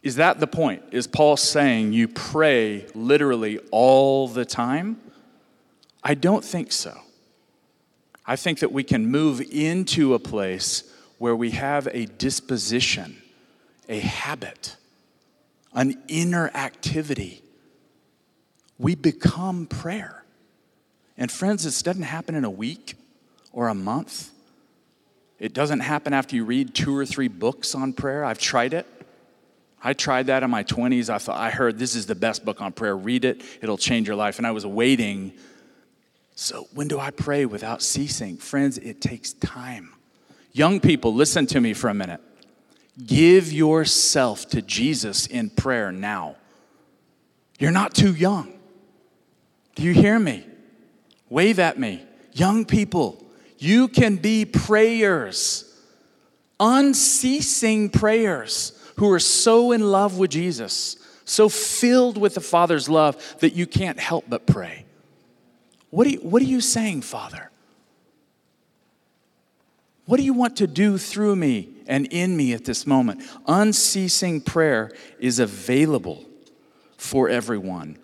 Is 0.02 0.16
that 0.16 0.40
the 0.40 0.46
point? 0.46 0.82
Is 0.90 1.06
Paul 1.06 1.36
saying 1.36 1.92
you 1.92 2.08
pray 2.08 2.86
literally 2.94 3.58
all 3.70 4.26
the 4.26 4.44
time? 4.44 5.00
I 6.02 6.14
don't 6.14 6.44
think 6.44 6.72
so. 6.72 6.98
I 8.26 8.36
think 8.36 8.60
that 8.60 8.72
we 8.72 8.84
can 8.84 9.06
move 9.06 9.40
into 9.40 10.14
a 10.14 10.18
place 10.18 10.92
where 11.18 11.36
we 11.36 11.50
have 11.50 11.88
a 11.92 12.06
disposition, 12.06 13.22
a 13.88 14.00
habit, 14.00 14.76
an 15.72 16.02
inner 16.08 16.48
activity. 16.48 17.41
We 18.78 18.94
become 18.94 19.66
prayer. 19.66 20.24
And 21.16 21.30
friends, 21.30 21.64
this 21.64 21.82
doesn't 21.82 22.02
happen 22.02 22.34
in 22.34 22.44
a 22.44 22.50
week 22.50 22.96
or 23.52 23.68
a 23.68 23.74
month. 23.74 24.30
It 25.38 25.52
doesn't 25.52 25.80
happen 25.80 26.12
after 26.12 26.36
you 26.36 26.44
read 26.44 26.74
two 26.74 26.96
or 26.96 27.04
three 27.04 27.28
books 27.28 27.74
on 27.74 27.92
prayer. 27.92 28.24
I've 28.24 28.38
tried 28.38 28.74
it. 28.74 28.86
I 29.84 29.92
tried 29.92 30.26
that 30.26 30.42
in 30.42 30.50
my 30.50 30.62
20s. 30.62 31.10
I 31.10 31.18
thought, 31.18 31.38
I 31.38 31.50
heard 31.50 31.78
this 31.78 31.96
is 31.96 32.06
the 32.06 32.14
best 32.14 32.44
book 32.44 32.60
on 32.60 32.72
prayer. 32.72 32.96
Read 32.96 33.24
it, 33.24 33.42
it'll 33.60 33.78
change 33.78 34.06
your 34.06 34.16
life. 34.16 34.38
And 34.38 34.46
I 34.46 34.52
was 34.52 34.64
waiting. 34.64 35.32
So, 36.34 36.68
when 36.72 36.88
do 36.88 36.98
I 36.98 37.10
pray 37.10 37.44
without 37.44 37.82
ceasing? 37.82 38.36
Friends, 38.36 38.78
it 38.78 39.00
takes 39.00 39.32
time. 39.32 39.92
Young 40.52 40.80
people, 40.80 41.12
listen 41.12 41.46
to 41.46 41.60
me 41.60 41.74
for 41.74 41.88
a 41.88 41.94
minute. 41.94 42.20
Give 43.04 43.52
yourself 43.52 44.48
to 44.50 44.62
Jesus 44.62 45.26
in 45.26 45.50
prayer 45.50 45.90
now. 45.90 46.36
You're 47.58 47.70
not 47.70 47.94
too 47.94 48.14
young. 48.14 48.52
Do 49.74 49.82
you 49.82 49.92
hear 49.92 50.18
me? 50.18 50.46
Wave 51.28 51.58
at 51.58 51.78
me. 51.78 52.02
Young 52.32 52.64
people, 52.64 53.24
you 53.58 53.88
can 53.88 54.16
be 54.16 54.44
prayers, 54.44 55.64
unceasing 56.58 57.90
prayers 57.90 58.78
who 58.96 59.10
are 59.10 59.18
so 59.18 59.72
in 59.72 59.80
love 59.80 60.18
with 60.18 60.30
Jesus, 60.30 60.96
so 61.24 61.48
filled 61.48 62.18
with 62.18 62.34
the 62.34 62.40
Father's 62.40 62.88
love 62.88 63.36
that 63.40 63.54
you 63.54 63.66
can't 63.66 63.98
help 63.98 64.24
but 64.28 64.46
pray. 64.46 64.84
What, 65.90 66.10
you, 66.10 66.18
what 66.18 66.42
are 66.42 66.46
you 66.46 66.60
saying, 66.60 67.02
Father? 67.02 67.50
What 70.06 70.16
do 70.16 70.24
you 70.24 70.34
want 70.34 70.56
to 70.56 70.66
do 70.66 70.98
through 70.98 71.36
me 71.36 71.68
and 71.86 72.06
in 72.06 72.36
me 72.36 72.52
at 72.52 72.64
this 72.64 72.86
moment? 72.86 73.22
Unceasing 73.46 74.40
prayer 74.40 74.90
is 75.18 75.38
available 75.38 76.24
for 76.96 77.28
everyone. 77.28 77.98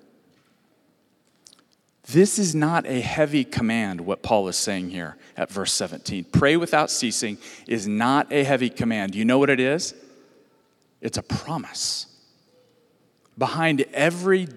This 2.10 2.38
is 2.38 2.54
not 2.54 2.86
a 2.86 3.00
heavy 3.00 3.44
command, 3.44 4.00
what 4.00 4.22
Paul 4.22 4.48
is 4.48 4.56
saying 4.56 4.88
here 4.88 5.18
at 5.36 5.50
verse 5.50 5.72
17. 5.72 6.24
Pray 6.24 6.56
without 6.56 6.90
ceasing 6.90 7.36
is 7.66 7.86
not 7.86 8.32
a 8.32 8.44
heavy 8.44 8.70
command. 8.70 9.14
You 9.14 9.26
know 9.26 9.38
what 9.38 9.50
it 9.50 9.60
is? 9.60 9.94
It's 11.02 11.18
a 11.18 11.22
promise. 11.22 12.06
Behind 13.36 13.84
every 13.92 14.48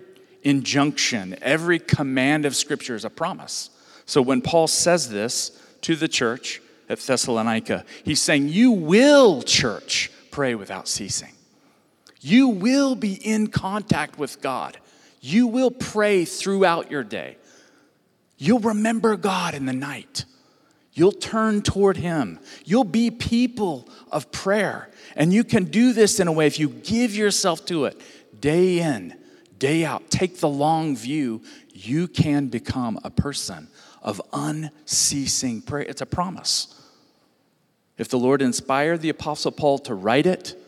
injunction, 0.43 1.35
every 1.41 1.77
command 1.77 2.45
of 2.45 2.55
Scripture 2.55 2.95
is 2.95 3.03
a 3.03 3.09
promise. 3.09 3.69
So 4.05 4.21
when 4.21 4.41
Paul 4.41 4.67
says 4.67 5.09
this 5.09 5.51
to 5.81 5.97
the 5.97 6.07
church 6.07 6.61
at 6.87 6.99
Thessalonica, 6.99 7.83
he's 8.05 8.21
saying, 8.21 8.47
You 8.47 8.71
will, 8.71 9.41
church, 9.41 10.09
pray 10.31 10.55
without 10.55 10.87
ceasing. 10.87 11.33
You 12.21 12.47
will 12.47 12.95
be 12.95 13.13
in 13.13 13.47
contact 13.47 14.17
with 14.17 14.41
God. 14.41 14.77
You 15.19 15.47
will 15.47 15.71
pray 15.71 16.23
throughout 16.23 16.89
your 16.89 17.03
day. 17.03 17.37
You'll 18.43 18.57
remember 18.57 19.15
God 19.17 19.53
in 19.53 19.67
the 19.67 19.73
night. 19.73 20.25
You'll 20.93 21.11
turn 21.11 21.61
toward 21.61 21.97
Him. 21.97 22.39
You'll 22.65 22.83
be 22.83 23.11
people 23.11 23.87
of 24.11 24.31
prayer. 24.31 24.89
And 25.15 25.31
you 25.31 25.43
can 25.43 25.65
do 25.65 25.93
this 25.93 26.19
in 26.19 26.27
a 26.27 26.31
way 26.31 26.47
if 26.47 26.57
you 26.57 26.69
give 26.69 27.15
yourself 27.15 27.63
to 27.67 27.85
it 27.85 28.01
day 28.39 28.79
in, 28.79 29.15
day 29.59 29.85
out. 29.85 30.09
Take 30.09 30.39
the 30.39 30.49
long 30.49 30.95
view. 30.95 31.43
You 31.71 32.07
can 32.07 32.47
become 32.47 32.97
a 33.03 33.11
person 33.11 33.67
of 34.01 34.19
unceasing 34.33 35.61
prayer. 35.61 35.83
It's 35.83 36.01
a 36.01 36.07
promise. 36.07 36.81
If 37.99 38.09
the 38.09 38.17
Lord 38.17 38.41
inspired 38.41 39.01
the 39.01 39.09
Apostle 39.09 39.51
Paul 39.51 39.77
to 39.79 39.93
write 39.93 40.25
it, 40.25 40.59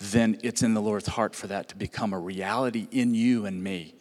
then 0.00 0.40
it's 0.42 0.64
in 0.64 0.74
the 0.74 0.82
Lord's 0.82 1.06
heart 1.06 1.36
for 1.36 1.46
that 1.46 1.68
to 1.68 1.76
become 1.76 2.12
a 2.12 2.18
reality 2.18 2.88
in 2.90 3.14
you 3.14 3.46
and 3.46 3.62
me. 3.62 3.94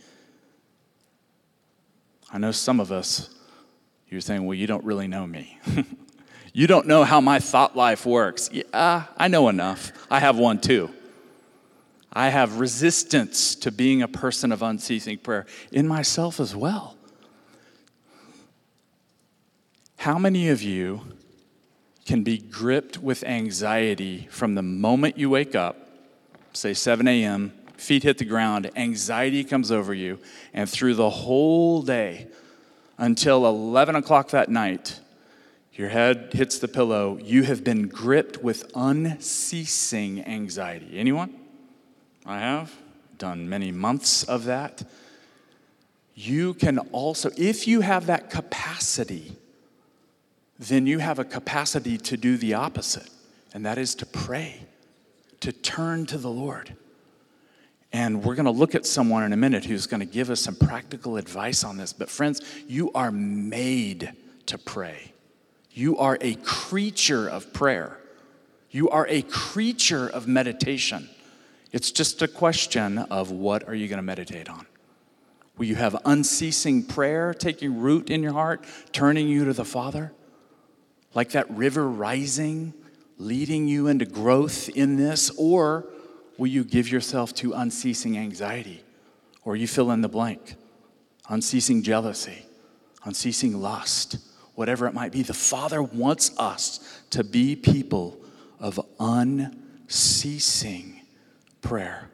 I 2.31 2.37
know 2.37 2.51
some 2.51 2.79
of 2.79 2.91
us 2.91 3.29
you're 4.09 4.21
saying, 4.21 4.45
well, 4.45 4.55
you 4.55 4.67
don't 4.67 4.83
really 4.85 5.07
know 5.07 5.27
me. 5.27 5.59
you 6.53 6.65
don't 6.65 6.87
know 6.87 7.03
how 7.03 7.19
my 7.19 7.39
thought 7.39 7.75
life 7.75 8.05
works. 8.05 8.49
Yeah, 8.51 9.03
I 9.17 9.27
know 9.27 9.49
enough. 9.49 9.91
I 10.09 10.19
have 10.19 10.37
one 10.37 10.61
too. 10.61 10.89
I 12.11 12.29
have 12.29 12.59
resistance 12.59 13.53
to 13.55 13.71
being 13.71 14.01
a 14.01 14.07
person 14.07 14.51
of 14.51 14.61
unceasing 14.61 15.17
prayer 15.17 15.45
in 15.71 15.87
myself 15.87 16.39
as 16.39 16.55
well. 16.55 16.95
How 19.97 20.17
many 20.17 20.47
of 20.49 20.63
you 20.63 21.01
can 22.05 22.23
be 22.23 22.37
gripped 22.37 22.97
with 22.97 23.25
anxiety 23.25 24.27
from 24.31 24.55
the 24.55 24.61
moment 24.61 25.17
you 25.17 25.29
wake 25.29 25.53
up, 25.53 25.75
say 26.53 26.73
7 26.73 27.05
a.m., 27.07 27.51
feet 27.77 28.03
hit 28.03 28.17
the 28.17 28.25
ground, 28.25 28.69
anxiety 28.75 29.43
comes 29.43 29.71
over 29.71 29.93
you, 29.93 30.19
and 30.53 30.69
through 30.69 30.95
the 30.95 31.09
whole 31.09 31.81
day 31.81 32.27
until 32.97 33.45
11 33.45 33.95
o'clock 33.95 34.29
that 34.31 34.49
night, 34.49 34.99
your 35.73 35.89
head 35.89 36.31
hits 36.33 36.57
the 36.57 36.67
pillow, 36.67 37.19
you 37.21 37.43
have 37.43 37.63
been 37.63 37.87
gripped 37.87 38.43
with 38.43 38.71
unceasing 38.73 40.25
anxiety. 40.25 40.97
Anyone? 40.97 41.33
I 42.25 42.39
have 42.39 42.73
done 43.17 43.47
many 43.47 43.71
months 43.71 44.23
of 44.23 44.45
that. 44.45 44.83
You 46.15 46.55
can 46.55 46.79
also, 46.79 47.29
if 47.37 47.67
you 47.67 47.81
have 47.81 48.07
that 48.07 48.31
capacity, 48.31 49.37
then 50.57 50.87
you 50.87 50.97
have 50.97 51.19
a 51.19 51.23
capacity 51.23 51.97
to 51.99 52.17
do 52.17 52.37
the 52.37 52.55
opposite, 52.55 53.09
and 53.53 53.63
that 53.65 53.77
is 53.77 53.93
to 53.95 54.05
pray, 54.05 54.65
to 55.41 55.51
turn 55.51 56.07
to 56.07 56.17
the 56.17 56.31
Lord. 56.31 56.75
And 57.93 58.23
we're 58.23 58.35
going 58.35 58.45
to 58.45 58.51
look 58.51 58.75
at 58.75 58.85
someone 58.85 59.23
in 59.23 59.33
a 59.33 59.37
minute 59.37 59.65
who's 59.65 59.87
going 59.87 60.01
to 60.01 60.05
give 60.05 60.29
us 60.29 60.41
some 60.41 60.55
practical 60.55 61.17
advice 61.17 61.63
on 61.63 61.77
this. 61.77 61.93
But, 61.93 62.09
friends, 62.09 62.41
you 62.67 62.91
are 62.93 63.11
made 63.11 64.11
to 64.47 64.57
pray. 64.57 65.13
You 65.71 65.97
are 65.97 66.17
a 66.21 66.35
creature 66.35 67.27
of 67.27 67.53
prayer. 67.53 67.97
You 68.71 68.89
are 68.89 69.07
a 69.07 69.21
creature 69.21 70.07
of 70.07 70.27
meditation. 70.27 71.09
It's 71.71 71.91
just 71.91 72.21
a 72.21 72.27
question 72.27 72.97
of 72.97 73.31
what 73.31 73.67
are 73.67 73.75
you 73.75 73.87
going 73.87 73.97
to 73.97 74.03
meditate 74.03 74.49
on? 74.49 74.65
Will 75.57 75.65
you 75.65 75.75
have 75.75 75.95
unceasing 76.05 76.83
prayer 76.83 77.33
taking 77.33 77.79
root 77.79 78.09
in 78.09 78.21
your 78.21 78.33
heart, 78.33 78.65
turning 78.91 79.27
you 79.27 79.45
to 79.45 79.53
the 79.53 79.65
Father? 79.65 80.13
Like 81.13 81.31
that 81.31 81.49
river 81.49 81.87
rising, 81.87 82.73
leading 83.17 83.67
you 83.67 83.87
into 83.87 84.05
growth 84.05 84.69
in 84.69 84.97
this? 84.97 85.31
Or 85.37 85.87
will 86.37 86.47
you 86.47 86.63
give 86.63 86.89
yourself 86.89 87.33
to 87.35 87.53
unceasing 87.53 88.17
anxiety? 88.17 88.83
Or 89.43 89.55
you 89.55 89.67
fill 89.67 89.91
in 89.91 90.01
the 90.01 90.09
blank 90.09 90.55
unceasing 91.29 91.83
jealousy, 91.83 92.45
unceasing 93.03 93.59
lust, 93.59 94.17
whatever 94.55 94.87
it 94.87 94.93
might 94.93 95.11
be. 95.11 95.23
The 95.23 95.33
Father 95.33 95.83
wants 95.83 96.31
us 96.37 97.01
to 97.11 97.23
be 97.23 97.55
people 97.55 98.19
of 98.59 98.79
unceasing 98.99 101.01
prayer. 101.61 102.09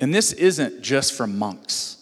And 0.00 0.14
this 0.14 0.32
isn't 0.32 0.82
just 0.82 1.12
for 1.12 1.26
monks. 1.26 1.92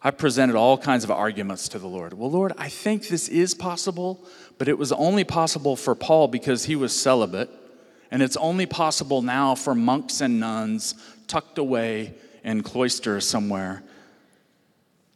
I 0.00 0.10
presented 0.10 0.56
all 0.56 0.76
kinds 0.76 1.04
of 1.04 1.10
arguments 1.10 1.68
to 1.70 1.78
the 1.78 1.86
Lord. 1.86 2.12
Well, 2.12 2.30
Lord, 2.30 2.52
I 2.58 2.68
think 2.68 3.08
this 3.08 3.28
is 3.28 3.54
possible, 3.54 4.22
but 4.58 4.68
it 4.68 4.78
was 4.78 4.92
only 4.92 5.24
possible 5.24 5.76
for 5.76 5.94
Paul 5.94 6.28
because 6.28 6.64
he 6.64 6.76
was 6.76 6.94
celibate, 6.94 7.50
and 8.10 8.22
it's 8.22 8.36
only 8.36 8.66
possible 8.66 9.22
now 9.22 9.54
for 9.54 9.74
monks 9.74 10.20
and 10.20 10.40
nuns 10.40 10.94
tucked 11.26 11.58
away 11.58 12.14
in 12.42 12.62
cloisters 12.62 13.26
somewhere. 13.26 13.82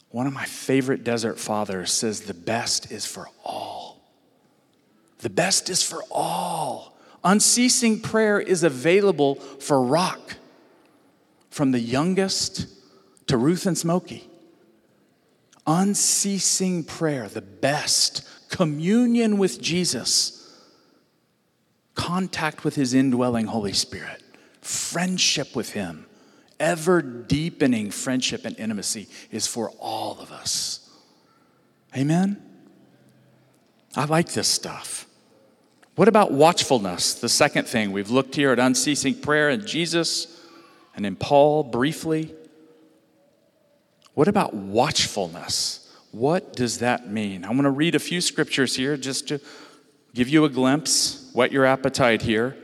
One 0.09 0.27
of 0.27 0.33
my 0.33 0.45
favorite 0.45 1.03
desert 1.03 1.39
fathers 1.39 1.91
says 1.91 2.21
the 2.21 2.33
best 2.33 2.91
is 2.91 3.05
for 3.05 3.27
all. 3.43 4.01
The 5.19 5.29
best 5.29 5.69
is 5.69 5.83
for 5.83 6.03
all. 6.09 6.97
Unceasing 7.23 7.99
prayer 7.99 8.39
is 8.39 8.63
available 8.63 9.35
for 9.35 9.81
rock, 9.81 10.35
from 11.49 11.71
the 11.71 11.79
youngest 11.79 12.67
to 13.27 13.37
Ruth 13.37 13.65
and 13.65 13.77
Smokey 13.77 14.29
unceasing 15.69 16.83
prayer, 16.83 17.27
the 17.27 17.41
best, 17.41 18.27
communion 18.49 19.37
with 19.37 19.61
Jesus, 19.61 20.38
contact 21.99 22.63
with 22.63 22.75
his 22.75 22.93
indwelling 22.93 23.47
Holy 23.47 23.73
Spirit, 23.73 24.23
friendship 24.61 25.53
with 25.53 25.73
him, 25.73 26.05
ever 26.57 27.01
deepening 27.01 27.91
friendship 27.91 28.45
and 28.45 28.57
intimacy 28.57 29.09
is 29.31 29.45
for 29.45 29.71
all 29.79 30.17
of 30.21 30.31
us. 30.31 30.89
Amen? 31.97 32.41
I 33.97 34.05
like 34.05 34.31
this 34.31 34.47
stuff. 34.47 35.07
What 35.95 36.07
about 36.07 36.31
watchfulness? 36.31 37.15
The 37.15 37.27
second 37.27 37.67
thing, 37.67 37.91
we've 37.91 38.09
looked 38.09 38.33
here 38.33 38.53
at 38.53 38.59
unceasing 38.59 39.19
prayer 39.19 39.49
in 39.49 39.67
Jesus 39.67 40.41
and 40.95 41.05
in 41.05 41.17
Paul 41.17 41.63
briefly. 41.63 42.33
What 44.13 44.29
about 44.29 44.53
watchfulness? 44.53 45.93
What 46.11 46.53
does 46.53 46.79
that 46.79 47.11
mean? 47.11 47.43
I 47.43 47.49
want 47.49 47.63
to 47.63 47.71
read 47.71 47.93
a 47.93 47.99
few 47.99 48.21
scriptures 48.21 48.77
here 48.77 48.95
just 48.95 49.27
to 49.27 49.41
give 50.13 50.29
you 50.29 50.45
a 50.45 50.49
glimpse, 50.49 51.18
whet 51.33 51.51
your 51.51 51.65
appetite 51.65 52.21
here, 52.21 52.55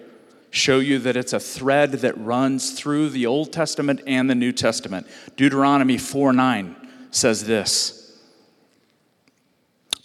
show 0.49 0.80
you 0.80 0.99
that 0.99 1.17
it's 1.17 1.34
a 1.34 1.39
thread 1.39 1.91
that 1.91 2.17
runs 2.17 2.71
through 2.71 3.10
the 3.10 3.25
Old 3.25 3.51
Testament 3.51 4.01
and 4.08 4.30
the 4.30 4.36
New 4.36 4.51
Testament. 4.51 5.08
Deuteronomy 5.36 5.97
4 5.97 6.34
9 6.34 6.75
says 7.12 7.45
this 7.45 8.19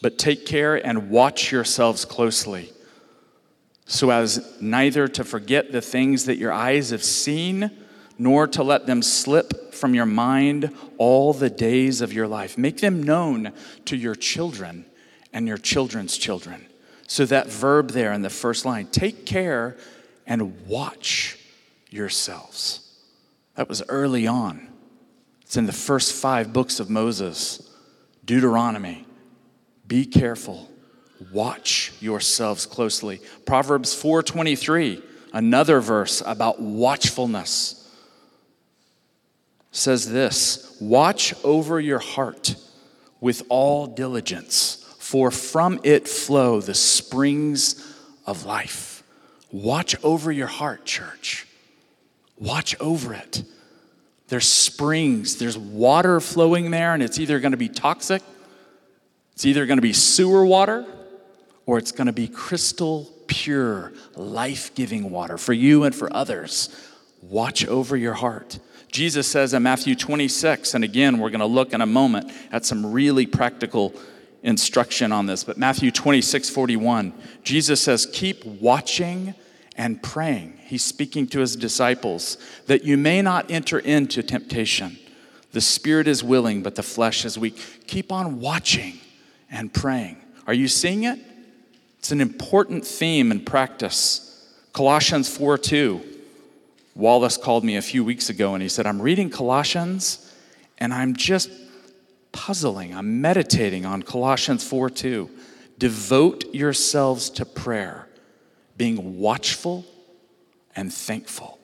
But 0.02 0.18
take 0.18 0.46
care 0.46 0.74
and 0.74 1.10
watch 1.10 1.52
yourselves 1.52 2.04
closely, 2.04 2.72
so 3.86 4.10
as 4.10 4.56
neither 4.60 5.08
to 5.08 5.24
forget 5.24 5.72
the 5.72 5.80
things 5.80 6.24
that 6.26 6.36
your 6.36 6.52
eyes 6.52 6.90
have 6.90 7.04
seen 7.04 7.70
nor 8.18 8.46
to 8.46 8.62
let 8.62 8.84
them 8.84 9.00
slip 9.00 9.72
from 9.72 9.94
your 9.94 10.04
mind 10.04 10.70
all 10.98 11.32
the 11.32 11.48
days 11.48 12.02
of 12.02 12.12
your 12.12 12.28
life. 12.28 12.58
Make 12.58 12.82
them 12.82 13.02
known 13.02 13.50
to 13.86 13.96
your 13.96 14.14
children 14.14 14.84
and 15.32 15.48
your 15.48 15.56
children's 15.56 16.18
children. 16.18 16.66
So, 17.10 17.24
that 17.24 17.48
verb 17.48 17.90
there 17.90 18.12
in 18.12 18.22
the 18.22 18.30
first 18.30 18.64
line 18.64 18.86
take 18.86 19.26
care 19.26 19.76
and 20.28 20.64
watch 20.68 21.36
yourselves. 21.88 22.88
That 23.56 23.68
was 23.68 23.82
early 23.88 24.28
on. 24.28 24.68
It's 25.42 25.56
in 25.56 25.66
the 25.66 25.72
first 25.72 26.12
five 26.12 26.52
books 26.52 26.78
of 26.78 26.88
Moses, 26.88 27.68
Deuteronomy. 28.24 29.06
Be 29.88 30.06
careful. 30.06 30.70
Watch 31.32 31.92
yourselves 31.98 32.64
closely. 32.64 33.20
Proverbs 33.44 33.92
4:23, 33.92 35.02
another 35.32 35.80
verse 35.80 36.22
about 36.24 36.62
watchfulness 36.62 37.88
says 39.72 40.08
this 40.08 40.76
Watch 40.80 41.34
over 41.42 41.80
your 41.80 41.98
heart 41.98 42.54
with 43.20 43.42
all 43.48 43.88
diligence, 43.88 44.86
for 45.10 45.32
from 45.32 45.80
it 45.82 46.06
flow 46.06 46.60
the 46.60 46.72
springs 46.72 47.84
of 48.26 48.44
life. 48.44 49.02
Watch 49.50 49.96
over 50.04 50.30
your 50.30 50.46
heart, 50.46 50.84
church. 50.84 51.48
Watch 52.38 52.76
over 52.78 53.12
it. 53.14 53.42
There's 54.28 54.46
springs, 54.46 55.38
there's 55.38 55.58
water 55.58 56.20
flowing 56.20 56.70
there, 56.70 56.94
and 56.94 57.02
it's 57.02 57.18
either 57.18 57.40
going 57.40 57.50
to 57.50 57.58
be 57.58 57.68
toxic, 57.68 58.22
it's 59.32 59.44
either 59.44 59.66
going 59.66 59.78
to 59.78 59.82
be 59.82 59.92
sewer 59.92 60.46
water, 60.46 60.86
or 61.66 61.76
it's 61.76 61.90
going 61.90 62.06
to 62.06 62.12
be 62.12 62.28
crystal 62.28 63.10
pure, 63.26 63.92
life 64.14 64.72
giving 64.76 65.10
water 65.10 65.36
for 65.36 65.52
you 65.52 65.82
and 65.82 65.92
for 65.92 66.14
others. 66.14 66.68
Watch 67.20 67.66
over 67.66 67.96
your 67.96 68.14
heart. 68.14 68.60
Jesus 68.92 69.26
says 69.26 69.54
in 69.54 69.64
Matthew 69.64 69.96
26, 69.96 70.74
and 70.74 70.84
again, 70.84 71.18
we're 71.18 71.30
going 71.30 71.40
to 71.40 71.46
look 71.46 71.72
in 71.72 71.80
a 71.80 71.86
moment 71.86 72.30
at 72.52 72.64
some 72.64 72.92
really 72.92 73.26
practical 73.26 73.92
instruction 74.42 75.12
on 75.12 75.26
this, 75.26 75.44
but 75.44 75.58
Matthew 75.58 75.90
26, 75.90 76.50
41, 76.50 77.12
Jesus 77.42 77.80
says, 77.80 78.06
Keep 78.12 78.44
watching 78.44 79.34
and 79.76 80.02
praying. 80.02 80.58
He's 80.64 80.84
speaking 80.84 81.26
to 81.28 81.40
his 81.40 81.56
disciples 81.56 82.38
that 82.66 82.84
you 82.84 82.96
may 82.96 83.22
not 83.22 83.50
enter 83.50 83.78
into 83.78 84.22
temptation. 84.22 84.98
The 85.52 85.60
spirit 85.60 86.06
is 86.06 86.22
willing, 86.22 86.62
but 86.62 86.74
the 86.76 86.82
flesh 86.82 87.24
is 87.24 87.38
weak. 87.38 87.58
Keep 87.86 88.12
on 88.12 88.40
watching 88.40 89.00
and 89.50 89.72
praying. 89.72 90.16
Are 90.46 90.54
you 90.54 90.68
seeing 90.68 91.04
it? 91.04 91.18
It's 91.98 92.12
an 92.12 92.20
important 92.20 92.86
theme 92.86 93.30
in 93.30 93.44
practice. 93.44 94.48
Colossians 94.72 95.34
4 95.36 95.58
2 95.58 96.00
Wallace 96.94 97.36
called 97.36 97.64
me 97.64 97.76
a 97.76 97.82
few 97.82 98.04
weeks 98.04 98.28
ago 98.28 98.54
and 98.54 98.62
he 98.62 98.68
said, 98.68 98.86
I'm 98.86 99.00
reading 99.00 99.30
Colossians 99.30 100.32
and 100.78 100.92
I'm 100.92 101.14
just 101.14 101.50
puzzling. 102.32 102.94
I'm 102.94 103.20
meditating 103.20 103.84
on 103.86 104.02
Colossians 104.02 104.66
4 104.66 104.90
2. 104.90 105.30
Devote 105.78 106.54
yourselves 106.54 107.30
to 107.30 107.46
prayer, 107.46 108.06
being 108.76 109.18
watchful 109.18 109.84
and 110.76 110.92
thankful. 110.92 111.58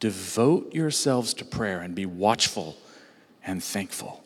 Devote 0.00 0.74
yourselves 0.74 1.32
to 1.34 1.44
prayer 1.44 1.80
and 1.80 1.94
be 1.94 2.06
watchful 2.06 2.76
and 3.44 3.62
thankful. 3.62 4.22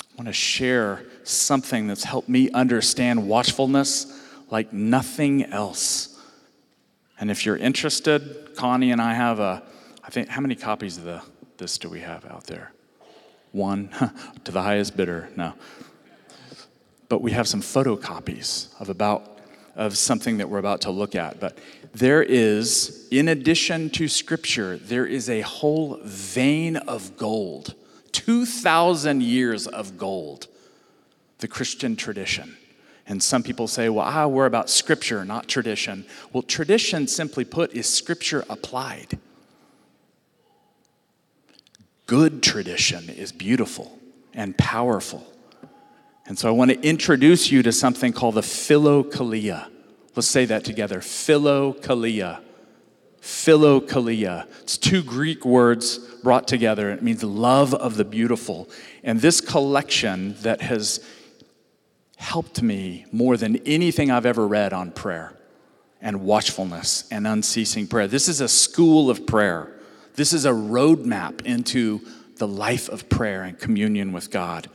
I 0.00 0.14
want 0.16 0.28
to 0.28 0.32
share 0.32 1.04
something 1.24 1.88
that's 1.88 2.04
helped 2.04 2.28
me 2.28 2.50
understand 2.50 3.28
watchfulness 3.28 4.22
like 4.50 4.72
nothing 4.72 5.44
else. 5.44 6.18
And 7.18 7.30
if 7.30 7.44
you're 7.44 7.56
interested, 7.56 8.54
Connie 8.56 8.92
and 8.92 9.00
I 9.00 9.14
have 9.14 9.40
a, 9.40 9.62
I 10.04 10.10
think, 10.10 10.28
how 10.28 10.40
many 10.40 10.54
copies 10.54 10.96
of 10.96 11.04
the, 11.04 11.22
this 11.58 11.78
do 11.78 11.88
we 11.88 12.00
have 12.00 12.24
out 12.26 12.44
there? 12.44 12.72
One 13.52 13.90
to 14.44 14.52
the 14.52 14.62
highest 14.62 14.96
bidder, 14.96 15.28
no. 15.36 15.54
But 17.08 17.22
we 17.22 17.32
have 17.32 17.46
some 17.46 17.60
photocopies 17.60 18.68
of 18.80 18.88
about 18.88 19.36
of 19.76 19.96
something 19.96 20.38
that 20.38 20.48
we're 20.48 20.58
about 20.58 20.80
to 20.80 20.90
look 20.90 21.14
at. 21.14 21.38
But 21.38 21.58
there 21.92 22.22
is, 22.22 23.06
in 23.10 23.28
addition 23.28 23.90
to 23.90 24.08
Scripture, 24.08 24.78
there 24.78 25.06
is 25.06 25.28
a 25.28 25.42
whole 25.42 26.00
vein 26.02 26.76
of 26.76 27.16
gold, 27.16 27.74
2,000 28.12 29.22
years 29.22 29.66
of 29.66 29.98
gold, 29.98 30.48
the 31.38 31.48
Christian 31.48 31.94
tradition. 31.94 32.56
And 33.06 33.22
some 33.22 33.42
people 33.42 33.68
say, 33.68 33.88
well, 33.88 34.06
ah, 34.06 34.26
we're 34.26 34.46
about 34.46 34.68
Scripture, 34.68 35.24
not 35.24 35.46
tradition. 35.46 36.06
Well, 36.32 36.42
tradition, 36.42 37.06
simply 37.06 37.44
put, 37.44 37.72
is 37.72 37.86
Scripture 37.86 38.44
applied. 38.48 39.18
Good 42.06 42.42
tradition 42.42 43.10
is 43.10 43.32
beautiful 43.32 43.98
and 44.32 44.56
powerful. 44.56 45.26
And 46.26 46.38
so 46.38 46.48
I 46.48 46.52
want 46.52 46.70
to 46.70 46.80
introduce 46.80 47.50
you 47.50 47.62
to 47.64 47.72
something 47.72 48.12
called 48.12 48.36
the 48.36 48.42
philokalia. 48.42 49.68
Let's 50.14 50.28
say 50.28 50.44
that 50.44 50.64
together 50.64 51.00
philokalia. 51.00 52.40
Philokalia. 53.20 54.46
It's 54.62 54.78
two 54.78 55.02
Greek 55.02 55.44
words 55.44 55.98
brought 56.22 56.46
together. 56.46 56.90
It 56.90 57.02
means 57.02 57.24
love 57.24 57.74
of 57.74 57.96
the 57.96 58.04
beautiful. 58.04 58.68
And 59.02 59.20
this 59.20 59.40
collection 59.40 60.36
that 60.42 60.60
has 60.60 61.04
helped 62.16 62.62
me 62.62 63.04
more 63.10 63.36
than 63.36 63.56
anything 63.66 64.12
I've 64.12 64.26
ever 64.26 64.46
read 64.46 64.72
on 64.72 64.92
prayer 64.92 65.32
and 66.00 66.22
watchfulness 66.22 67.08
and 67.10 67.26
unceasing 67.26 67.88
prayer. 67.88 68.06
This 68.06 68.28
is 68.28 68.40
a 68.40 68.48
school 68.48 69.10
of 69.10 69.26
prayer. 69.26 69.75
This 70.16 70.32
is 70.32 70.46
a 70.46 70.50
roadmap 70.50 71.44
into 71.44 72.00
the 72.36 72.48
life 72.48 72.88
of 72.88 73.08
prayer 73.08 73.42
and 73.42 73.58
communion 73.58 74.12
with 74.12 74.30
God. 74.30 74.68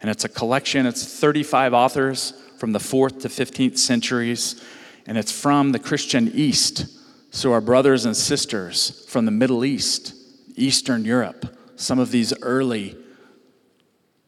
And 0.00 0.10
it's 0.10 0.24
a 0.24 0.28
collection, 0.28 0.86
it's 0.86 1.04
35 1.20 1.74
authors 1.74 2.32
from 2.58 2.72
the 2.72 2.78
4th 2.78 3.20
to 3.20 3.28
15th 3.28 3.78
centuries, 3.78 4.62
and 5.06 5.18
it's 5.18 5.32
from 5.32 5.72
the 5.72 5.78
Christian 5.78 6.30
East. 6.34 6.86
So, 7.30 7.52
our 7.52 7.60
brothers 7.60 8.06
and 8.06 8.16
sisters 8.16 9.04
from 9.08 9.24
the 9.24 9.30
Middle 9.30 9.64
East, 9.64 10.14
Eastern 10.56 11.04
Europe, 11.04 11.56
some 11.76 11.98
of 11.98 12.10
these 12.10 12.32
early 12.42 12.96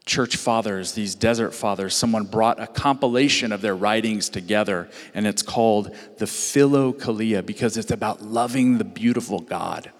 church 0.05 0.35
fathers, 0.35 0.93
these 0.93 1.15
desert 1.15 1.53
fathers, 1.53 1.95
someone 1.95 2.25
brought 2.25 2.59
a 2.59 2.67
compilation 2.67 3.51
of 3.51 3.61
their 3.61 3.75
writings 3.75 4.29
together, 4.29 4.89
and 5.13 5.25
it's 5.25 5.41
called 5.41 5.95
the 6.17 6.25
Philokalia 6.25 7.45
because 7.45 7.77
it's 7.77 7.91
about 7.91 8.21
loving 8.21 8.77
the 8.77 8.83
beautiful 8.83 9.39
God. 9.39 9.91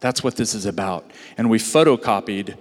That's 0.00 0.24
what 0.24 0.36
this 0.36 0.54
is 0.54 0.66
about. 0.66 1.10
And 1.36 1.50
we 1.50 1.58
photocopied 1.58 2.56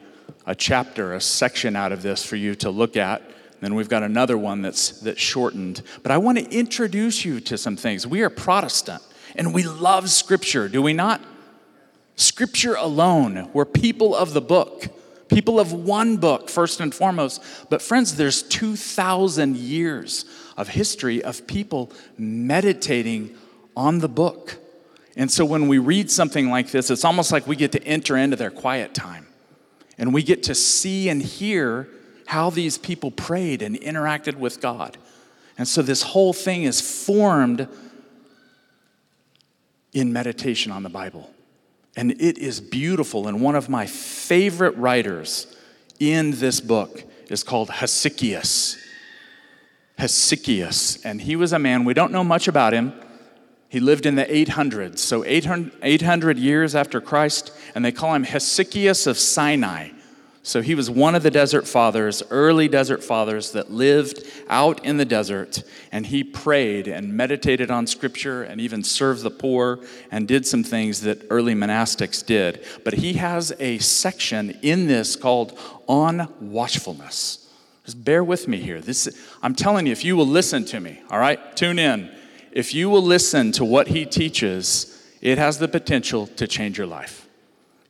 a 0.45 0.55
chapter, 0.55 1.13
a 1.13 1.21
section 1.21 1.75
out 1.75 1.91
of 1.91 2.01
this 2.01 2.23
for 2.25 2.35
you 2.35 2.55
to 2.55 2.69
look 2.69 2.97
at. 2.97 3.21
Then 3.61 3.75
we've 3.75 3.89
got 3.89 4.03
another 4.03 4.37
one 4.37 4.61
that's, 4.61 4.99
that's 5.01 5.19
shortened. 5.19 5.81
But 6.01 6.11
I 6.11 6.17
want 6.17 6.37
to 6.37 6.49
introduce 6.49 7.25
you 7.25 7.39
to 7.41 7.57
some 7.57 7.75
things. 7.75 8.07
We 8.07 8.21
are 8.21 8.29
Protestant 8.29 9.01
and 9.35 9.53
we 9.53 9.63
love 9.63 10.09
Scripture, 10.09 10.67
do 10.69 10.81
we 10.81 10.93
not? 10.93 11.21
Scripture 12.15 12.75
alone. 12.75 13.49
We're 13.53 13.65
people 13.65 14.13
of 14.13 14.33
the 14.33 14.41
book, 14.41 14.87
people 15.29 15.59
of 15.59 15.71
one 15.71 16.17
book, 16.17 16.49
first 16.49 16.81
and 16.81 16.93
foremost. 16.93 17.41
But, 17.69 17.81
friends, 17.81 18.15
there's 18.15 18.43
2,000 18.43 19.55
years 19.55 20.25
of 20.57 20.67
history 20.67 21.23
of 21.23 21.47
people 21.47 21.91
meditating 22.17 23.37
on 23.75 23.99
the 23.99 24.09
book. 24.09 24.58
And 25.15 25.29
so 25.31 25.43
when 25.43 25.67
we 25.67 25.77
read 25.77 26.09
something 26.09 26.49
like 26.49 26.71
this, 26.71 26.89
it's 26.89 27.03
almost 27.03 27.31
like 27.31 27.47
we 27.47 27.55
get 27.55 27.71
to 27.73 27.83
enter 27.83 28.15
into 28.15 28.35
their 28.35 28.51
quiet 28.51 28.93
time. 28.93 29.27
And 29.97 30.13
we 30.13 30.23
get 30.23 30.43
to 30.43 30.55
see 30.55 31.09
and 31.09 31.21
hear 31.21 31.87
how 32.25 32.49
these 32.49 32.77
people 32.77 33.11
prayed 33.11 33.61
and 33.61 33.75
interacted 33.75 34.35
with 34.35 34.61
God. 34.61 34.97
And 35.57 35.67
so 35.67 35.81
this 35.81 36.03
whole 36.03 36.31
thing 36.31 36.63
is 36.63 36.79
formed 36.79 37.67
in 39.91 40.13
meditation 40.13 40.71
on 40.71 40.83
the 40.83 40.89
Bible. 40.89 41.31
And 41.97 42.11
it 42.11 42.37
is 42.37 42.61
beautiful. 42.61 43.27
And 43.27 43.41
one 43.41 43.55
of 43.55 43.67
my 43.67 43.85
favorite 43.87 44.77
writers 44.77 45.53
in 45.99 46.31
this 46.31 46.61
book 46.61 47.03
is 47.29 47.43
called 47.43 47.69
Hesychius. 47.69 48.77
Hesychius. 49.97 51.03
And 51.03 51.19
he 51.19 51.35
was 51.35 51.51
a 51.51 51.59
man, 51.59 51.83
we 51.83 51.93
don't 51.93 52.11
know 52.11 52.23
much 52.23 52.47
about 52.47 52.73
him. 52.73 52.93
He 53.69 53.79
lived 53.79 54.07
in 54.07 54.15
the 54.15 54.25
800s, 54.25 54.97
so 54.97 55.23
800, 55.23 55.71
800 55.83 56.39
years 56.39 56.73
after 56.73 56.99
Christ, 56.99 57.51
and 57.75 57.85
they 57.85 57.91
call 57.91 58.15
him 58.15 58.25
Hesychius 58.25 59.05
of 59.05 59.17
Sinai. 59.17 59.89
So 60.41 60.63
he 60.63 60.73
was 60.73 60.89
one 60.89 61.13
of 61.13 61.21
the 61.21 61.29
desert 61.29 61.67
fathers, 61.67 62.23
early 62.31 62.67
desert 62.67 63.03
fathers 63.03 63.51
that 63.51 63.69
lived 63.69 64.25
out 64.49 64.83
in 64.83 64.97
the 64.97 65.05
desert, 65.05 65.61
and 65.91 66.07
he 66.07 66.23
prayed 66.23 66.87
and 66.87 67.13
meditated 67.13 67.69
on 67.69 67.85
scripture 67.85 68.41
and 68.41 68.59
even 68.59 68.83
served 68.83 69.21
the 69.21 69.29
poor 69.29 69.79
and 70.09 70.27
did 70.27 70.47
some 70.47 70.63
things 70.63 71.01
that 71.01 71.27
early 71.29 71.53
monastics 71.53 72.25
did. 72.25 72.65
But 72.83 72.95
he 72.95 73.13
has 73.13 73.53
a 73.59 73.77
section 73.77 74.57
in 74.63 74.87
this 74.87 75.15
called 75.15 75.59
On 75.87 76.33
Watchfulness. 76.41 77.47
Just 77.85 78.03
bear 78.03 78.23
with 78.23 78.47
me 78.47 78.57
here. 78.57 78.81
This, 78.81 79.07
I'm 79.43 79.53
telling 79.53 79.85
you, 79.85 79.91
if 79.91 80.03
you 80.03 80.15
will 80.15 80.27
listen 80.27 80.65
to 80.65 80.79
me, 80.79 81.01
all 81.11 81.19
right, 81.19 81.55
tune 81.55 81.77
in 81.77 82.09
if 82.51 82.73
you 82.73 82.89
will 82.89 83.01
listen 83.01 83.51
to 83.53 83.65
what 83.65 83.87
he 83.87 84.05
teaches, 84.05 85.07
it 85.21 85.37
has 85.37 85.59
the 85.59 85.67
potential 85.67 86.27
to 86.27 86.47
change 86.47 86.77
your 86.77 86.87
life. 86.87 87.27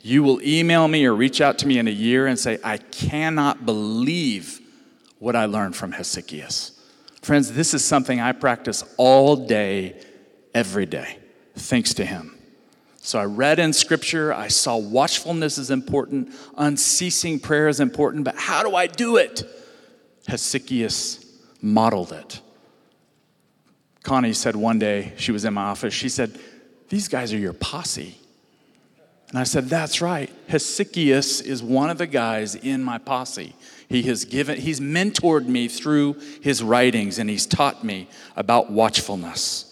You 0.02 0.24
will 0.24 0.42
email 0.42 0.88
me 0.88 1.06
or 1.06 1.14
reach 1.14 1.42
out 1.42 1.58
to 1.60 1.68
me 1.68 1.78
in 1.78 1.88
a 1.88 1.92
year 1.92 2.28
and 2.28 2.40
say, 2.40 2.58
I 2.64 2.78
cannot 2.78 3.66
believe 3.66 4.60
what 5.20 5.36
I 5.36 5.46
learned 5.46 5.76
from 5.76 5.92
Hesychius. 5.92 6.72
Friends, 7.22 7.52
this 7.52 7.74
is 7.74 7.84
something 7.84 8.20
I 8.20 8.32
practice 8.32 8.84
all 8.98 9.36
day, 9.36 10.02
every 10.54 10.86
day, 10.86 11.18
thanks 11.56 11.94
to 11.96 12.06
him. 12.06 12.38
So 13.02 13.20
I 13.20 13.26
read 13.26 13.60
in 13.60 13.74
scripture, 13.74 14.34
I 14.34 14.48
saw 14.48 14.78
watchfulness 14.78 15.58
is 15.58 15.72
important, 15.72 16.34
unceasing 16.58 17.40
prayer 17.40 17.68
is 17.68 17.80
important, 17.80 18.24
but 18.24 18.36
how 18.36 18.64
do 18.64 18.76
I 18.76 18.88
do 18.88 19.18
it? 19.18 19.44
Hesychius 20.28 21.26
modeled 21.62 22.12
it. 22.14 22.42
Connie 24.04 24.34
said 24.34 24.56
one 24.56 24.80
day, 24.80 25.14
she 25.18 25.32
was 25.32 25.46
in 25.46 25.54
my 25.54 25.64
office, 25.64 25.94
she 25.94 26.10
said, 26.10 26.40
These 26.90 27.08
guys 27.08 27.34
are 27.34 27.38
your 27.38 27.54
posse. 27.54 28.18
And 29.30 29.38
I 29.38 29.44
said, 29.44 29.66
That's 29.66 30.02
right. 30.02 30.32
Hesychius 30.48 31.44
is 31.44 31.62
one 31.62 31.90
of 31.90 31.98
the 31.98 32.08
guys 32.08 32.56
in 32.56 32.84
my 32.84 32.98
posse. 32.98 33.56
He 33.88 34.04
has 34.04 34.26
given, 34.26 34.60
he's 34.60 34.80
mentored 34.80 35.48
me 35.48 35.68
through 35.68 36.14
his 36.42 36.62
writings 36.62 37.18
and 37.18 37.30
he's 37.30 37.46
taught 37.46 37.84
me 37.84 38.08
about 38.36 38.72
watchfulness. 38.72 39.66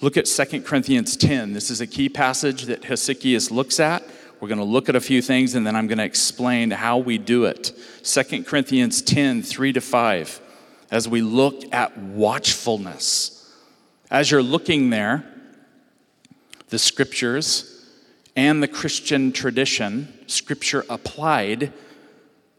Look 0.00 0.16
at 0.16 0.24
2 0.24 0.62
Corinthians 0.62 1.16
10. 1.16 1.52
This 1.52 1.70
is 1.70 1.80
a 1.80 1.86
key 1.86 2.08
passage 2.08 2.64
that 2.64 2.82
Hesychius 2.82 3.50
looks 3.50 3.78
at. 3.78 4.02
We're 4.40 4.48
going 4.48 4.58
to 4.58 4.64
look 4.64 4.88
at 4.88 4.96
a 4.96 5.00
few 5.00 5.22
things 5.22 5.54
and 5.54 5.64
then 5.64 5.76
I'm 5.76 5.86
going 5.86 5.98
to 5.98 6.04
explain 6.04 6.70
how 6.70 6.98
we 6.98 7.18
do 7.18 7.44
it. 7.44 7.72
2 8.02 8.42
Corinthians 8.42 9.00
10, 9.02 9.42
3 9.42 9.72
to 9.74 9.80
5 9.80 10.40
as 10.92 11.08
we 11.08 11.22
look 11.22 11.64
at 11.74 11.96
watchfulness. 11.98 13.50
As 14.10 14.30
you're 14.30 14.42
looking 14.42 14.90
there, 14.90 15.24
the 16.68 16.78
scriptures 16.78 17.88
and 18.36 18.62
the 18.62 18.68
Christian 18.68 19.32
tradition, 19.32 20.12
scripture 20.26 20.84
applied, 20.90 21.72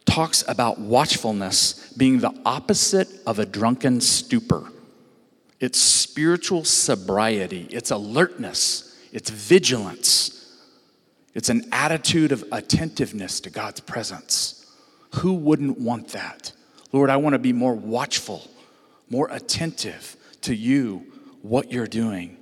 talks 0.06 0.44
about 0.48 0.80
watchfulness 0.80 1.94
being 1.94 2.20
the 2.20 2.34
opposite 2.44 3.08
of 3.26 3.38
a 3.38 3.46
drunken 3.46 4.02
stupor. 4.02 4.68
It's 5.60 5.80
spiritual 5.80 6.66
sobriety, 6.66 7.68
it's 7.70 7.92
alertness, 7.92 8.98
it's 9.14 9.30
vigilance, 9.30 10.60
it's 11.36 11.50
an 11.50 11.66
attitude 11.72 12.32
of 12.32 12.44
attentiveness 12.52 13.40
to 13.42 13.52
God's 13.52 13.80
presence. 13.80 14.66
Who 15.18 15.36
wouldn't 15.36 15.80
want 15.80 16.10
that? 16.10 16.52
Lord, 16.94 17.10
I 17.10 17.18
want 17.18 17.34
to 17.34 17.40
be 17.40 17.52
more 17.52 17.74
watchful, 17.74 18.48
more 19.10 19.28
attentive 19.32 20.16
to 20.42 20.56
you, 20.56 21.12
what 21.42 21.72
you're 21.72 21.88
doing. 21.88 22.38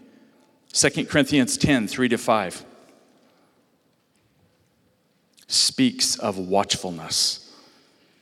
2 0.73 1.05
Corinthians 1.05 1.57
10 1.57 1.87
3 1.87 2.09
to 2.09 2.17
5 2.17 2.65
speaks 5.47 6.19
of 6.19 6.37
watchfulness. 6.37 7.47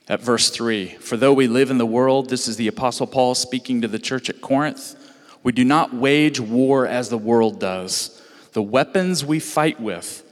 At 0.07 0.21
verse 0.21 0.49
3, 0.49 0.87
for 0.95 1.17
though 1.17 1.33
we 1.33 1.47
live 1.47 1.69
in 1.69 1.77
the 1.77 1.85
world, 1.85 2.29
this 2.29 2.47
is 2.47 2.57
the 2.57 2.67
Apostle 2.67 3.05
Paul 3.05 3.35
speaking 3.35 3.81
to 3.81 3.87
the 3.87 3.99
church 3.99 4.27
at 4.27 4.41
Corinth, 4.41 4.95
we 5.43 5.51
do 5.51 5.63
not 5.63 5.93
wage 5.93 6.39
war 6.39 6.87
as 6.87 7.09
the 7.09 7.17
world 7.17 7.59
does. 7.59 8.19
The 8.53 8.63
weapons 8.63 9.23
we 9.23 9.39
fight 9.39 9.79
with 9.79 10.23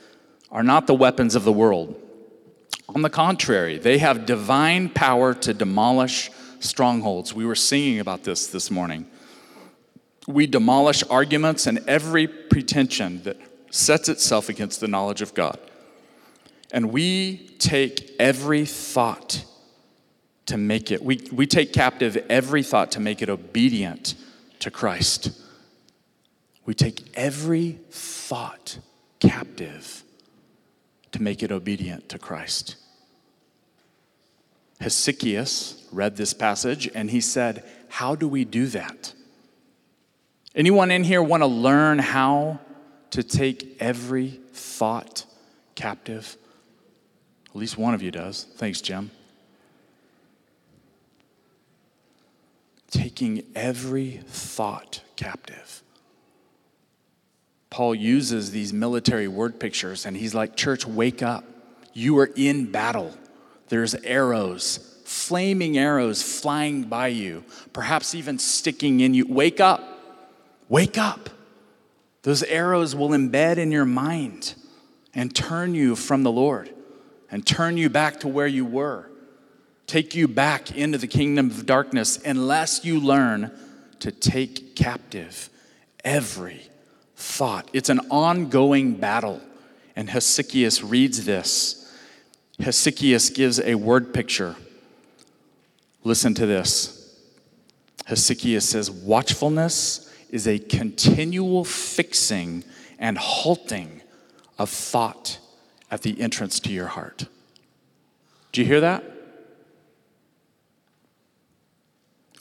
are 0.51 0.63
not 0.63 0.87
the 0.87 0.95
weapons 0.95 1.35
of 1.35 1.43
the 1.43 1.51
world 1.51 2.01
on 2.89 3.01
the 3.01 3.09
contrary, 3.09 3.77
they 3.77 3.97
have 3.97 4.25
divine 4.25 4.89
power 4.89 5.33
to 5.33 5.53
demolish 5.53 6.31
strongholds. 6.59 7.33
We 7.33 7.45
were 7.45 7.55
singing 7.55 7.99
about 7.99 8.23
this 8.23 8.47
this 8.47 8.71
morning. 8.71 9.07
We 10.27 10.47
demolish 10.47 11.03
arguments 11.09 11.67
and 11.67 11.79
every 11.87 12.27
pretension 12.27 13.23
that 13.23 13.37
sets 13.71 14.09
itself 14.09 14.49
against 14.49 14.79
the 14.79 14.87
knowledge 14.87 15.21
of 15.21 15.33
God. 15.33 15.59
And 16.71 16.91
we 16.91 17.49
take 17.59 18.15
every 18.19 18.65
thought 18.65 19.43
to 20.47 20.57
make 20.57 20.91
it, 20.91 21.03
we, 21.03 21.27
we 21.31 21.45
take 21.45 21.73
captive 21.73 22.17
every 22.29 22.63
thought 22.63 22.91
to 22.93 22.99
make 22.99 23.21
it 23.21 23.29
obedient 23.29 24.15
to 24.59 24.71
Christ. 24.71 25.31
We 26.65 26.73
take 26.73 27.09
every 27.15 27.79
thought 27.91 28.79
captive 29.19 30.03
to 31.17 31.23
make 31.23 31.41
it 31.41 31.51
obedient 31.51 32.09
to 32.09 32.19
Christ. 32.19 32.75
Hesychius 34.79 35.83
read 35.91 36.15
this 36.15 36.31
passage 36.33 36.87
and 36.93 37.09
he 37.09 37.21
said, 37.21 37.63
How 37.89 38.13
do 38.13 38.27
we 38.27 38.45
do 38.45 38.67
that? 38.67 39.13
Anyone 40.53 40.91
in 40.91 41.03
here 41.03 41.21
want 41.23 41.41
to 41.41 41.47
learn 41.47 41.97
how 41.97 42.59
to 43.11 43.23
take 43.23 43.77
every 43.79 44.39
thought 44.53 45.25
captive? 45.73 46.37
At 47.49 47.55
least 47.55 47.79
one 47.79 47.95
of 47.95 48.03
you 48.03 48.11
does. 48.11 48.45
Thanks, 48.55 48.79
Jim. 48.79 49.09
Taking 52.91 53.43
every 53.55 54.21
thought 54.27 55.01
captive. 55.15 55.81
Paul 57.77 57.93
uses 57.93 58.49
these 58.49 58.73
military 58.73 59.27
word 59.27 59.59
pictures 59.59 60.07
and 60.07 60.17
he's 60.17 60.33
like, 60.33 60.55
Church, 60.55 60.87
wake 60.87 61.21
up. 61.21 61.43
You 61.93 62.17
are 62.17 62.31
in 62.35 62.71
battle. 62.71 63.15
There's 63.69 63.93
arrows, 63.93 64.99
flaming 65.05 65.77
arrows 65.77 66.23
flying 66.23 66.85
by 66.85 67.09
you, 67.09 67.43
perhaps 67.73 68.15
even 68.15 68.39
sticking 68.39 69.01
in 69.01 69.13
you. 69.13 69.27
Wake 69.27 69.59
up. 69.59 69.83
Wake 70.67 70.97
up. 70.97 71.29
Those 72.23 72.41
arrows 72.41 72.95
will 72.95 73.09
embed 73.09 73.57
in 73.57 73.71
your 73.71 73.85
mind 73.85 74.55
and 75.13 75.35
turn 75.35 75.75
you 75.75 75.95
from 75.95 76.23
the 76.23 76.31
Lord 76.31 76.73
and 77.29 77.45
turn 77.45 77.77
you 77.77 77.91
back 77.91 78.21
to 78.21 78.27
where 78.27 78.47
you 78.47 78.65
were, 78.65 79.07
take 79.85 80.15
you 80.15 80.27
back 80.27 80.75
into 80.75 80.97
the 80.97 81.05
kingdom 81.05 81.51
of 81.51 81.67
darkness 81.67 82.17
unless 82.25 82.83
you 82.83 82.99
learn 82.99 83.51
to 83.99 84.11
take 84.11 84.75
captive 84.75 85.51
every 86.03 86.67
thought. 87.17 87.67
It's 87.73 87.89
an 87.89 87.99
ongoing 88.11 88.93
battle. 88.93 89.41
And 89.95 90.07
Hesychius 90.07 90.87
reads 90.87 91.25
this. 91.25 91.91
Hesychius 92.59 93.33
gives 93.33 93.59
a 93.59 93.75
word 93.75 94.13
picture. 94.13 94.55
Listen 96.03 96.33
to 96.35 96.45
this. 96.45 97.15
Hesychius 98.07 98.61
says, 98.61 98.89
Watchfulness 98.89 100.13
is 100.29 100.47
a 100.47 100.59
continual 100.59 101.65
fixing 101.65 102.63
and 102.99 103.17
halting 103.17 104.01
of 104.59 104.69
thought 104.69 105.39
at 105.89 106.03
the 106.03 106.21
entrance 106.21 106.59
to 106.61 106.71
your 106.71 106.87
heart. 106.87 107.25
Do 108.51 108.61
you 108.61 108.67
hear 108.67 108.81
that? 108.81 109.03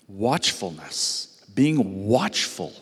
Watchfulness, 0.08 1.44
being 1.54 2.06
watchful 2.06 2.74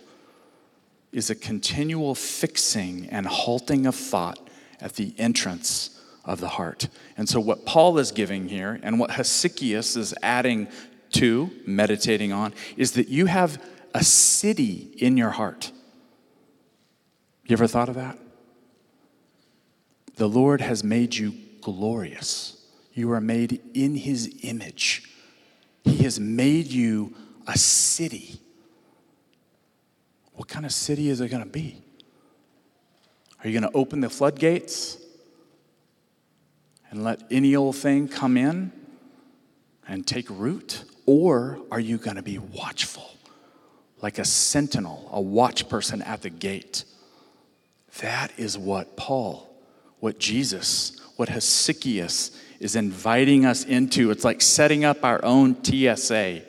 is 1.14 1.30
a 1.30 1.34
continual 1.34 2.14
fixing 2.14 3.08
and 3.08 3.26
halting 3.26 3.86
of 3.86 3.94
thought 3.94 4.38
at 4.80 4.94
the 4.94 5.14
entrance 5.16 6.02
of 6.24 6.40
the 6.40 6.48
heart. 6.48 6.88
And 7.16 7.28
so, 7.28 7.38
what 7.38 7.64
Paul 7.64 7.98
is 7.98 8.10
giving 8.10 8.48
here, 8.48 8.80
and 8.82 8.98
what 8.98 9.10
Hesychius 9.10 9.96
is 9.96 10.12
adding 10.22 10.68
to, 11.12 11.50
meditating 11.66 12.32
on, 12.32 12.52
is 12.76 12.92
that 12.92 13.08
you 13.08 13.26
have 13.26 13.62
a 13.94 14.02
city 14.02 14.90
in 14.98 15.16
your 15.16 15.30
heart. 15.30 15.70
You 17.46 17.54
ever 17.54 17.68
thought 17.68 17.88
of 17.88 17.94
that? 17.94 18.18
The 20.16 20.28
Lord 20.28 20.60
has 20.60 20.82
made 20.82 21.14
you 21.14 21.34
glorious. 21.60 22.66
You 22.92 23.12
are 23.12 23.20
made 23.20 23.60
in 23.72 23.94
his 23.94 24.40
image. 24.42 25.10
He 25.84 26.02
has 26.04 26.18
made 26.18 26.66
you 26.66 27.14
a 27.46 27.56
city. 27.56 28.40
What 30.44 30.50
kind 30.50 30.66
of 30.66 30.72
city 30.72 31.08
is 31.08 31.22
it 31.22 31.30
going 31.30 31.42
to 31.42 31.48
be? 31.48 31.78
Are 33.42 33.48
you 33.48 33.58
going 33.58 33.72
to 33.72 33.74
open 33.74 34.00
the 34.00 34.10
floodgates 34.10 34.98
and 36.90 37.02
let 37.02 37.22
any 37.30 37.56
old 37.56 37.76
thing 37.76 38.08
come 38.08 38.36
in 38.36 38.70
and 39.88 40.06
take 40.06 40.26
root? 40.28 40.84
Or 41.06 41.60
are 41.70 41.80
you 41.80 41.96
going 41.96 42.16
to 42.16 42.22
be 42.22 42.36
watchful, 42.36 43.10
like 44.02 44.18
a 44.18 44.24
sentinel, 44.26 45.08
a 45.10 45.18
watch 45.18 45.66
person 45.70 46.02
at 46.02 46.20
the 46.20 46.28
gate? 46.28 46.84
That 48.02 48.30
is 48.36 48.58
what 48.58 48.98
Paul, 48.98 49.48
what 50.00 50.18
Jesus, 50.18 51.00
what 51.16 51.30
Hesychius 51.30 52.36
is 52.60 52.76
inviting 52.76 53.46
us 53.46 53.64
into. 53.64 54.10
It's 54.10 54.26
like 54.26 54.42
setting 54.42 54.84
up 54.84 55.04
our 55.06 55.24
own 55.24 55.64
TSA 55.64 56.42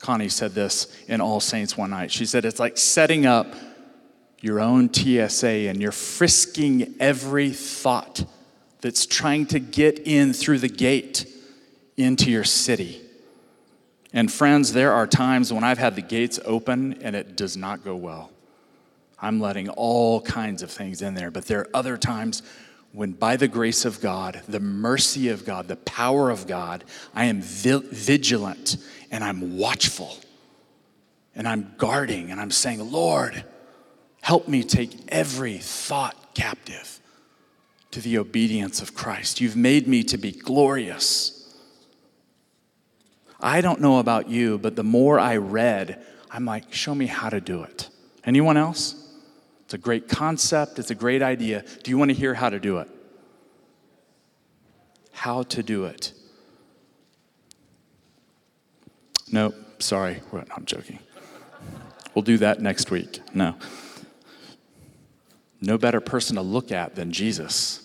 Connie 0.00 0.28
said 0.28 0.54
this 0.54 0.86
in 1.08 1.20
All 1.20 1.40
Saints 1.40 1.76
one 1.76 1.90
night. 1.90 2.10
She 2.10 2.26
said, 2.26 2.44
It's 2.44 2.60
like 2.60 2.76
setting 2.76 3.26
up 3.26 3.46
your 4.40 4.60
own 4.60 4.92
TSA 4.92 5.68
and 5.68 5.80
you're 5.80 5.92
frisking 5.92 6.94
every 7.00 7.50
thought 7.50 8.24
that's 8.80 9.06
trying 9.06 9.46
to 9.46 9.58
get 9.58 9.98
in 10.00 10.32
through 10.32 10.58
the 10.58 10.68
gate 10.68 11.26
into 11.96 12.30
your 12.30 12.44
city. 12.44 13.00
And 14.12 14.30
friends, 14.30 14.72
there 14.72 14.92
are 14.92 15.06
times 15.06 15.52
when 15.52 15.64
I've 15.64 15.78
had 15.78 15.96
the 15.96 16.02
gates 16.02 16.38
open 16.44 17.02
and 17.02 17.16
it 17.16 17.36
does 17.36 17.56
not 17.56 17.84
go 17.84 17.96
well. 17.96 18.30
I'm 19.18 19.40
letting 19.40 19.68
all 19.70 20.20
kinds 20.20 20.62
of 20.62 20.70
things 20.70 21.02
in 21.02 21.14
there, 21.14 21.30
but 21.30 21.46
there 21.46 21.60
are 21.60 21.70
other 21.72 21.96
times 21.96 22.42
when, 22.96 23.12
by 23.12 23.36
the 23.36 23.46
grace 23.46 23.84
of 23.84 24.00
God, 24.00 24.40
the 24.48 24.58
mercy 24.58 25.28
of 25.28 25.44
God, 25.44 25.68
the 25.68 25.76
power 25.76 26.30
of 26.30 26.46
God, 26.46 26.82
I 27.14 27.26
am 27.26 27.42
vigilant 27.42 28.78
and 29.10 29.22
I'm 29.22 29.58
watchful 29.58 30.16
and 31.34 31.46
I'm 31.46 31.74
guarding 31.76 32.30
and 32.30 32.40
I'm 32.40 32.50
saying, 32.50 32.90
Lord, 32.90 33.44
help 34.22 34.48
me 34.48 34.62
take 34.62 34.98
every 35.08 35.58
thought 35.58 36.16
captive 36.32 36.98
to 37.90 38.00
the 38.00 38.16
obedience 38.16 38.80
of 38.80 38.94
Christ. 38.94 39.42
You've 39.42 39.56
made 39.56 39.86
me 39.86 40.02
to 40.04 40.16
be 40.16 40.32
glorious. 40.32 41.54
I 43.38 43.60
don't 43.60 43.82
know 43.82 43.98
about 43.98 44.30
you, 44.30 44.56
but 44.56 44.74
the 44.74 44.82
more 44.82 45.20
I 45.20 45.36
read, 45.36 46.02
I'm 46.30 46.46
like, 46.46 46.72
show 46.72 46.94
me 46.94 47.04
how 47.04 47.28
to 47.28 47.42
do 47.42 47.62
it. 47.62 47.90
Anyone 48.24 48.56
else? 48.56 49.05
It's 49.66 49.74
a 49.74 49.78
great 49.78 50.08
concept, 50.08 50.78
it's 50.78 50.92
a 50.92 50.94
great 50.94 51.22
idea. 51.22 51.64
Do 51.82 51.90
you 51.90 51.98
want 51.98 52.12
to 52.12 52.14
hear 52.14 52.34
how 52.34 52.50
to 52.50 52.60
do 52.60 52.78
it? 52.78 52.88
How 55.10 55.42
to 55.42 55.60
do 55.60 55.86
it. 55.86 56.12
No, 59.32 59.52
sorry. 59.80 60.22
I'm 60.54 60.66
joking. 60.66 61.00
We'll 62.14 62.22
do 62.22 62.38
that 62.38 62.62
next 62.62 62.92
week. 62.92 63.18
No. 63.34 63.56
No 65.60 65.76
better 65.78 66.00
person 66.00 66.36
to 66.36 66.42
look 66.42 66.70
at 66.70 66.94
than 66.94 67.10
Jesus. 67.10 67.82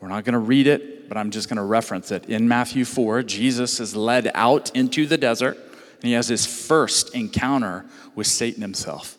We're 0.00 0.08
not 0.08 0.24
going 0.24 0.32
to 0.32 0.40
read 0.40 0.66
it, 0.66 1.08
but 1.08 1.16
I'm 1.16 1.30
just 1.30 1.48
going 1.48 1.58
to 1.58 1.62
reference 1.62 2.10
it. 2.10 2.26
In 2.26 2.48
Matthew 2.48 2.84
4, 2.84 3.22
Jesus 3.22 3.78
is 3.78 3.94
led 3.94 4.32
out 4.34 4.74
into 4.74 5.06
the 5.06 5.16
desert, 5.16 5.56
and 5.56 6.02
he 6.02 6.12
has 6.14 6.26
his 6.26 6.44
first 6.44 7.14
encounter 7.14 7.84
with 8.16 8.26
Satan 8.26 8.62
himself. 8.62 9.16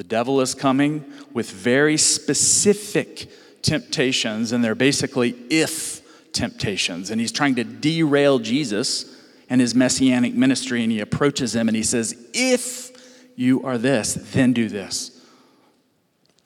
The 0.00 0.04
devil 0.04 0.40
is 0.40 0.54
coming 0.54 1.04
with 1.34 1.50
very 1.50 1.98
specific 1.98 3.30
temptations, 3.60 4.50
and 4.50 4.64
they're 4.64 4.74
basically 4.74 5.36
if 5.50 6.32
temptations. 6.32 7.10
And 7.10 7.20
he's 7.20 7.30
trying 7.30 7.56
to 7.56 7.64
derail 7.64 8.38
Jesus 8.38 9.14
and 9.50 9.60
his 9.60 9.74
messianic 9.74 10.32
ministry, 10.32 10.82
and 10.82 10.90
he 10.90 11.00
approaches 11.00 11.54
him 11.54 11.68
and 11.68 11.76
he 11.76 11.82
says, 11.82 12.16
If 12.32 13.28
you 13.36 13.62
are 13.62 13.76
this, 13.76 14.14
then 14.14 14.54
do 14.54 14.70
this. 14.70 15.22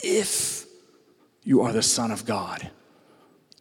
If 0.03 0.65
you 1.45 1.61
are 1.61 1.71
the 1.71 1.81
Son 1.81 2.11
of 2.11 2.25
God. 2.25 2.71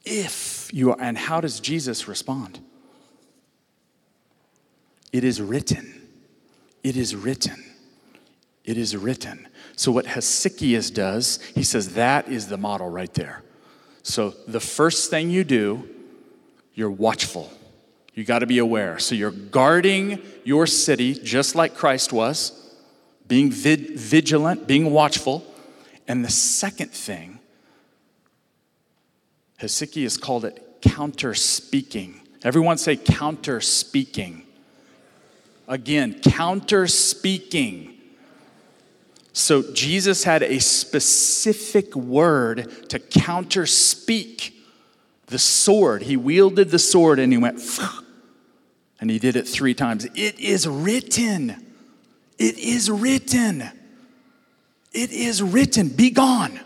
If 0.04 0.74
you 0.74 0.90
are, 0.90 1.00
and 1.00 1.16
how 1.16 1.40
does 1.40 1.60
Jesus 1.60 2.08
respond? 2.08 2.58
It 5.12 5.22
is 5.22 5.40
written. 5.40 6.08
It 6.82 6.96
is 6.96 7.14
written. 7.14 7.64
It 8.64 8.76
is 8.76 8.96
written. 8.96 9.46
So, 9.76 9.90
what 9.92 10.06
Hesychius 10.06 10.92
does, 10.92 11.42
he 11.54 11.62
says 11.62 11.94
that 11.94 12.28
is 12.28 12.48
the 12.48 12.56
model 12.56 12.88
right 12.88 13.12
there. 13.14 13.42
So, 14.02 14.34
the 14.46 14.60
first 14.60 15.10
thing 15.10 15.30
you 15.30 15.44
do, 15.44 15.88
you're 16.74 16.90
watchful. 16.90 17.50
You 18.14 18.24
got 18.24 18.40
to 18.40 18.46
be 18.46 18.58
aware. 18.58 18.98
So 18.98 19.14
you're 19.14 19.32
guarding 19.32 20.22
your 20.44 20.66
city 20.66 21.14
just 21.14 21.54
like 21.54 21.74
Christ 21.74 22.12
was, 22.12 22.74
being 23.26 23.50
vid- 23.50 23.98
vigilant, 23.98 24.66
being 24.66 24.92
watchful. 24.92 25.44
And 26.06 26.24
the 26.24 26.30
second 26.30 26.92
thing, 26.92 27.40
Hesychius 29.60 30.20
called 30.20 30.44
it 30.44 30.78
counter 30.80 31.34
speaking. 31.34 32.20
Everyone 32.44 32.78
say 32.78 32.96
counter 32.96 33.60
speaking. 33.60 34.42
Again, 35.66 36.20
counter 36.20 36.86
speaking. 36.86 37.93
So 39.34 39.64
Jesus 39.72 40.22
had 40.22 40.44
a 40.44 40.60
specific 40.60 41.96
word 41.96 42.88
to 42.88 43.00
counter 43.00 43.66
speak 43.66 44.54
the 45.26 45.40
sword. 45.40 46.02
He 46.02 46.16
wielded 46.16 46.70
the 46.70 46.78
sword 46.78 47.18
and 47.18 47.32
he 47.32 47.38
went, 47.38 47.60
And 49.00 49.10
he 49.10 49.18
did 49.18 49.34
it 49.34 49.48
three 49.48 49.74
times. 49.74 50.04
It 50.14 50.38
is 50.38 50.68
written. 50.68 51.66
It 52.38 52.56
is 52.58 52.88
written. 52.88 53.68
It 54.92 55.10
is 55.10 55.42
written. 55.42 55.88
Be 55.88 56.10
gone. 56.10 56.60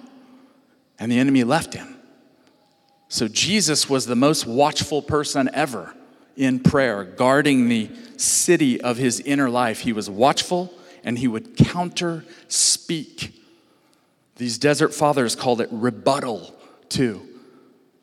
And 0.99 1.11
the 1.11 1.19
enemy 1.19 1.45
left 1.45 1.73
him. 1.73 1.97
So 3.09 3.29
Jesus 3.29 3.89
was 3.89 4.05
the 4.05 4.15
most 4.15 4.47
watchful 4.47 5.01
person 5.01 5.49
ever 5.55 5.95
in 6.37 6.61
prayer, 6.61 7.03
guarding 7.03 7.71
the 7.71 7.91
city 8.19 8.79
of 8.79 8.99
his 8.99 9.21
inner 9.21 9.49
life. 9.49 9.81
He 9.81 9.95
was 9.95 10.11
watchful 10.11 10.75
and 11.09 11.19
he 11.19 11.27
would 11.27 11.57
counter 11.57 12.23
speak. 12.49 13.33
These 14.37 14.59
desert 14.59 14.93
fathers 14.93 15.35
called 15.35 15.63
it 15.63 15.71
rebuttal 15.73 16.55
too. 16.91 17.27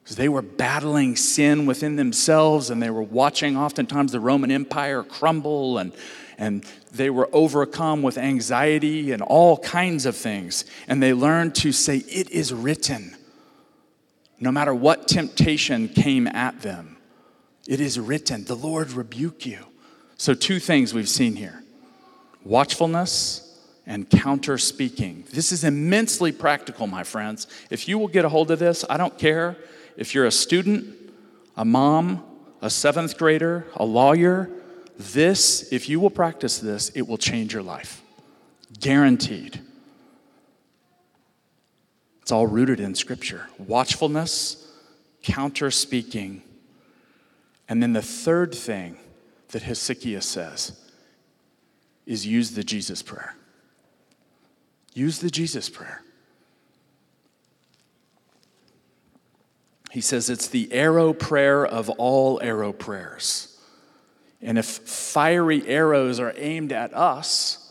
Because 0.01 0.15
they 0.15 0.27
were 0.27 0.41
battling 0.41 1.15
sin 1.15 1.67
within 1.67 1.97
themselves 1.97 2.71
and 2.71 2.81
they 2.81 2.89
were 2.89 3.03
watching 3.03 3.57
oftentimes 3.57 4.11
the 4.11 4.19
Roman 4.19 4.49
Empire 4.49 5.03
crumble 5.03 5.77
and, 5.77 5.93
and 6.39 6.65
they 6.91 7.11
were 7.11 7.29
overcome 7.31 8.01
with 8.01 8.17
anxiety 8.17 9.11
and 9.11 9.21
all 9.21 9.59
kinds 9.59 10.07
of 10.07 10.15
things. 10.15 10.65
And 10.87 11.01
they 11.01 11.13
learned 11.13 11.53
to 11.57 11.71
say, 11.71 11.97
It 11.97 12.31
is 12.31 12.51
written. 12.51 13.15
No 14.39 14.51
matter 14.51 14.73
what 14.73 15.07
temptation 15.07 15.89
came 15.89 16.25
at 16.25 16.61
them, 16.61 16.97
it 17.67 17.79
is 17.79 17.99
written, 17.99 18.45
The 18.45 18.55
Lord 18.55 18.93
rebuke 18.93 19.45
you. 19.45 19.59
So, 20.17 20.33
two 20.33 20.59
things 20.59 20.91
we've 20.91 21.07
seen 21.07 21.35
here 21.35 21.61
watchfulness 22.45 23.41
and 23.85 24.09
counter 24.09 24.57
speaking. 24.57 25.25
This 25.31 25.51
is 25.51 25.63
immensely 25.63 26.31
practical, 26.31 26.87
my 26.87 27.03
friends. 27.03 27.47
If 27.69 27.87
you 27.87 27.97
will 27.97 28.07
get 28.07 28.23
a 28.23 28.29
hold 28.29 28.51
of 28.51 28.59
this, 28.59 28.85
I 28.89 28.97
don't 28.97 29.17
care 29.17 29.57
if 29.97 30.15
you're 30.15 30.25
a 30.25 30.31
student, 30.31 30.95
a 31.57 31.65
mom, 31.65 32.23
a 32.61 32.69
seventh 32.69 33.17
grader, 33.17 33.67
a 33.75 33.85
lawyer, 33.85 34.49
this, 34.97 35.71
if 35.73 35.89
you 35.89 35.99
will 35.99 36.09
practice 36.09 36.59
this, 36.59 36.89
it 36.89 37.01
will 37.01 37.17
change 37.17 37.53
your 37.53 37.63
life. 37.63 38.01
Guaranteed. 38.79 39.59
It's 42.21 42.31
all 42.31 42.47
rooted 42.47 42.79
in 42.79 42.95
Scripture 42.95 43.47
watchfulness, 43.59 44.71
counter 45.21 45.69
speaking. 45.69 46.41
And 47.67 47.83
then 47.83 47.93
the 47.93 48.01
third 48.01 48.53
thing 48.53 48.97
that 49.49 49.63
Hesychius 49.63 50.23
says 50.23 50.79
is 52.05 52.25
use 52.25 52.51
the 52.51 52.63
Jesus 52.63 53.01
prayer. 53.01 53.35
Use 54.93 55.19
the 55.19 55.29
Jesus 55.29 55.69
prayer. 55.69 56.01
He 59.91 60.01
says 60.01 60.29
it's 60.29 60.47
the 60.47 60.71
arrow 60.73 61.13
prayer 61.13 61.65
of 61.65 61.89
all 61.89 62.39
arrow 62.41 62.73
prayers. 62.73 63.57
And 64.41 64.57
if 64.57 64.65
fiery 64.65 65.65
arrows 65.67 66.19
are 66.19 66.33
aimed 66.35 66.71
at 66.71 66.93
us, 66.93 67.61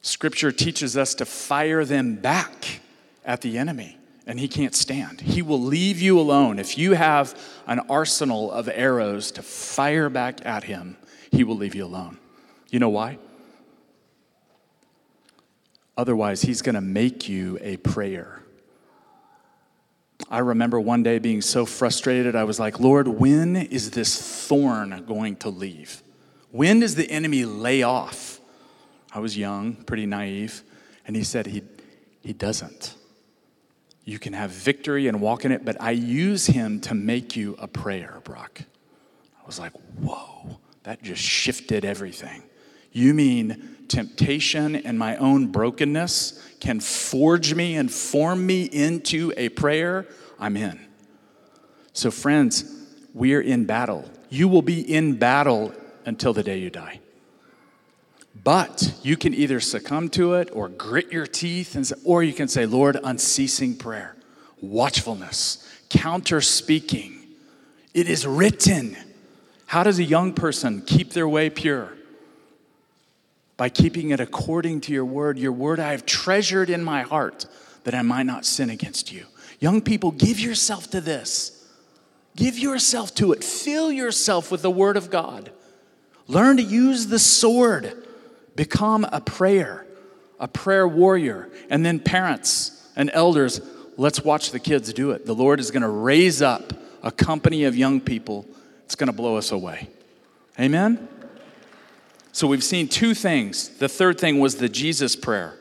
Scripture 0.00 0.52
teaches 0.52 0.96
us 0.96 1.14
to 1.16 1.24
fire 1.24 1.84
them 1.84 2.14
back 2.16 2.80
at 3.24 3.40
the 3.40 3.58
enemy, 3.58 3.98
and 4.26 4.38
he 4.38 4.48
can't 4.48 4.74
stand. 4.74 5.22
He 5.22 5.42
will 5.42 5.60
leave 5.60 6.00
you 6.00 6.20
alone. 6.20 6.58
If 6.58 6.78
you 6.78 6.92
have 6.92 7.38
an 7.66 7.80
arsenal 7.88 8.52
of 8.52 8.68
arrows 8.68 9.32
to 9.32 9.42
fire 9.42 10.08
back 10.08 10.44
at 10.46 10.64
him, 10.64 10.96
he 11.32 11.42
will 11.42 11.56
leave 11.56 11.74
you 11.74 11.84
alone. 11.84 12.18
You 12.70 12.78
know 12.78 12.88
why? 12.88 13.18
Otherwise, 15.96 16.42
he's 16.42 16.62
going 16.62 16.74
to 16.74 16.80
make 16.80 17.28
you 17.28 17.58
a 17.60 17.76
prayer. 17.76 18.42
I 20.28 20.38
remember 20.38 20.80
one 20.80 21.02
day 21.02 21.18
being 21.18 21.40
so 21.40 21.66
frustrated, 21.66 22.34
I 22.34 22.44
was 22.44 22.58
like, 22.58 22.80
Lord, 22.80 23.06
when 23.06 23.56
is 23.56 23.90
this 23.90 24.46
thorn 24.46 25.04
going 25.06 25.36
to 25.36 25.50
leave? 25.50 26.02
When 26.50 26.80
does 26.80 26.94
the 26.94 27.08
enemy 27.10 27.44
lay 27.44 27.82
off? 27.82 28.40
I 29.12 29.20
was 29.20 29.36
young, 29.36 29.74
pretty 29.74 30.06
naive, 30.06 30.62
and 31.06 31.14
he 31.14 31.22
said, 31.22 31.46
He, 31.46 31.62
he 32.22 32.32
doesn't. 32.32 32.96
You 34.04 34.18
can 34.18 34.34
have 34.34 34.50
victory 34.50 35.08
and 35.08 35.20
walk 35.20 35.44
in 35.44 35.52
it, 35.52 35.64
but 35.64 35.80
I 35.80 35.92
use 35.92 36.46
him 36.46 36.80
to 36.82 36.94
make 36.94 37.36
you 37.36 37.56
a 37.58 37.66
prayer, 37.66 38.20
Brock. 38.24 38.60
I 39.42 39.46
was 39.46 39.58
like, 39.58 39.72
whoa, 40.00 40.58
that 40.82 41.02
just 41.02 41.22
shifted 41.22 41.84
everything. 41.84 42.42
You 42.94 43.12
mean 43.12 43.76
temptation 43.88 44.76
and 44.76 44.98
my 44.98 45.16
own 45.16 45.48
brokenness 45.48 46.40
can 46.60 46.80
forge 46.80 47.52
me 47.54 47.76
and 47.76 47.92
form 47.92 48.46
me 48.46 48.64
into 48.64 49.32
a 49.36 49.50
prayer, 49.50 50.06
I'm 50.38 50.56
in. 50.56 50.80
So, 51.92 52.10
friends, 52.10 52.64
we're 53.12 53.42
in 53.42 53.66
battle. 53.66 54.08
You 54.30 54.48
will 54.48 54.62
be 54.62 54.80
in 54.80 55.16
battle 55.16 55.74
until 56.06 56.32
the 56.32 56.42
day 56.42 56.58
you 56.58 56.70
die. 56.70 57.00
But 58.42 58.94
you 59.02 59.16
can 59.16 59.34
either 59.34 59.60
succumb 59.60 60.08
to 60.10 60.34
it 60.34 60.50
or 60.52 60.68
grit 60.68 61.12
your 61.12 61.26
teeth, 61.26 61.74
and, 61.76 61.90
or 62.04 62.22
you 62.22 62.32
can 62.32 62.48
say, 62.48 62.66
Lord, 62.66 62.98
unceasing 63.02 63.76
prayer, 63.76 64.16
watchfulness, 64.60 65.68
counter 65.88 66.40
speaking. 66.40 67.26
It 67.92 68.08
is 68.08 68.26
written. 68.26 68.96
How 69.66 69.82
does 69.82 69.98
a 69.98 70.04
young 70.04 70.32
person 70.32 70.82
keep 70.82 71.12
their 71.12 71.28
way 71.28 71.50
pure? 71.50 71.93
By 73.56 73.68
keeping 73.68 74.10
it 74.10 74.20
according 74.20 74.80
to 74.82 74.92
your 74.92 75.04
word. 75.04 75.38
Your 75.38 75.52
word 75.52 75.80
I 75.80 75.92
have 75.92 76.06
treasured 76.06 76.70
in 76.70 76.82
my 76.82 77.02
heart 77.02 77.46
that 77.84 77.94
I 77.94 78.02
might 78.02 78.24
not 78.24 78.44
sin 78.44 78.70
against 78.70 79.12
you. 79.12 79.26
Young 79.60 79.80
people, 79.80 80.10
give 80.10 80.40
yourself 80.40 80.90
to 80.90 81.00
this. 81.00 81.64
Give 82.36 82.58
yourself 82.58 83.14
to 83.16 83.32
it. 83.32 83.44
Fill 83.44 83.92
yourself 83.92 84.50
with 84.50 84.62
the 84.62 84.70
word 84.70 84.96
of 84.96 85.10
God. 85.10 85.50
Learn 86.26 86.56
to 86.56 86.62
use 86.62 87.06
the 87.06 87.18
sword. 87.18 87.94
Become 88.56 89.06
a 89.10 89.20
prayer, 89.20 89.86
a 90.40 90.48
prayer 90.48 90.88
warrior. 90.88 91.50
And 91.70 91.84
then, 91.84 92.00
parents 92.00 92.88
and 92.96 93.10
elders, 93.12 93.60
let's 93.96 94.24
watch 94.24 94.50
the 94.50 94.58
kids 94.58 94.92
do 94.92 95.12
it. 95.12 95.26
The 95.26 95.34
Lord 95.34 95.60
is 95.60 95.70
going 95.70 95.82
to 95.82 95.88
raise 95.88 96.42
up 96.42 96.72
a 97.02 97.10
company 97.10 97.64
of 97.64 97.76
young 97.76 98.00
people. 98.00 98.46
It's 98.84 98.94
going 98.94 99.08
to 99.08 99.12
blow 99.16 99.36
us 99.36 99.52
away. 99.52 99.88
Amen? 100.58 101.08
So 102.34 102.48
we've 102.48 102.64
seen 102.64 102.88
two 102.88 103.14
things. 103.14 103.68
The 103.68 103.88
third 103.88 104.18
thing 104.18 104.40
was 104.40 104.56
the 104.56 104.68
Jesus 104.68 105.14
prayer. 105.14 105.56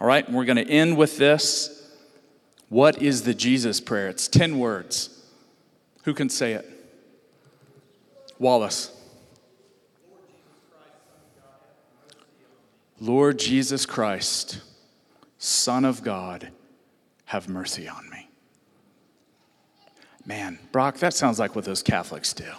All 0.00 0.06
right, 0.06 0.24
and 0.24 0.36
we're 0.36 0.44
going 0.44 0.56
to 0.56 0.70
end 0.70 0.96
with 0.96 1.18
this. 1.18 1.84
What 2.68 3.02
is 3.02 3.22
the 3.22 3.34
Jesus 3.34 3.80
prayer? 3.80 4.08
It's 4.08 4.28
10 4.28 4.60
words. 4.60 5.20
Who 6.04 6.14
can 6.14 6.28
say 6.28 6.52
it? 6.52 6.64
Wallace. 8.38 8.92
Lord 13.00 13.40
Jesus 13.40 13.84
Christ, 13.84 14.60
Son 15.38 15.84
of 15.84 16.04
God, 16.04 16.52
have 17.24 17.48
mercy 17.48 17.88
on 17.88 18.08
me. 18.10 18.28
Man, 20.24 20.60
Brock, 20.70 20.98
that 20.98 21.14
sounds 21.14 21.40
like 21.40 21.56
what 21.56 21.64
those 21.64 21.82
Catholics 21.82 22.32
do. 22.32 22.52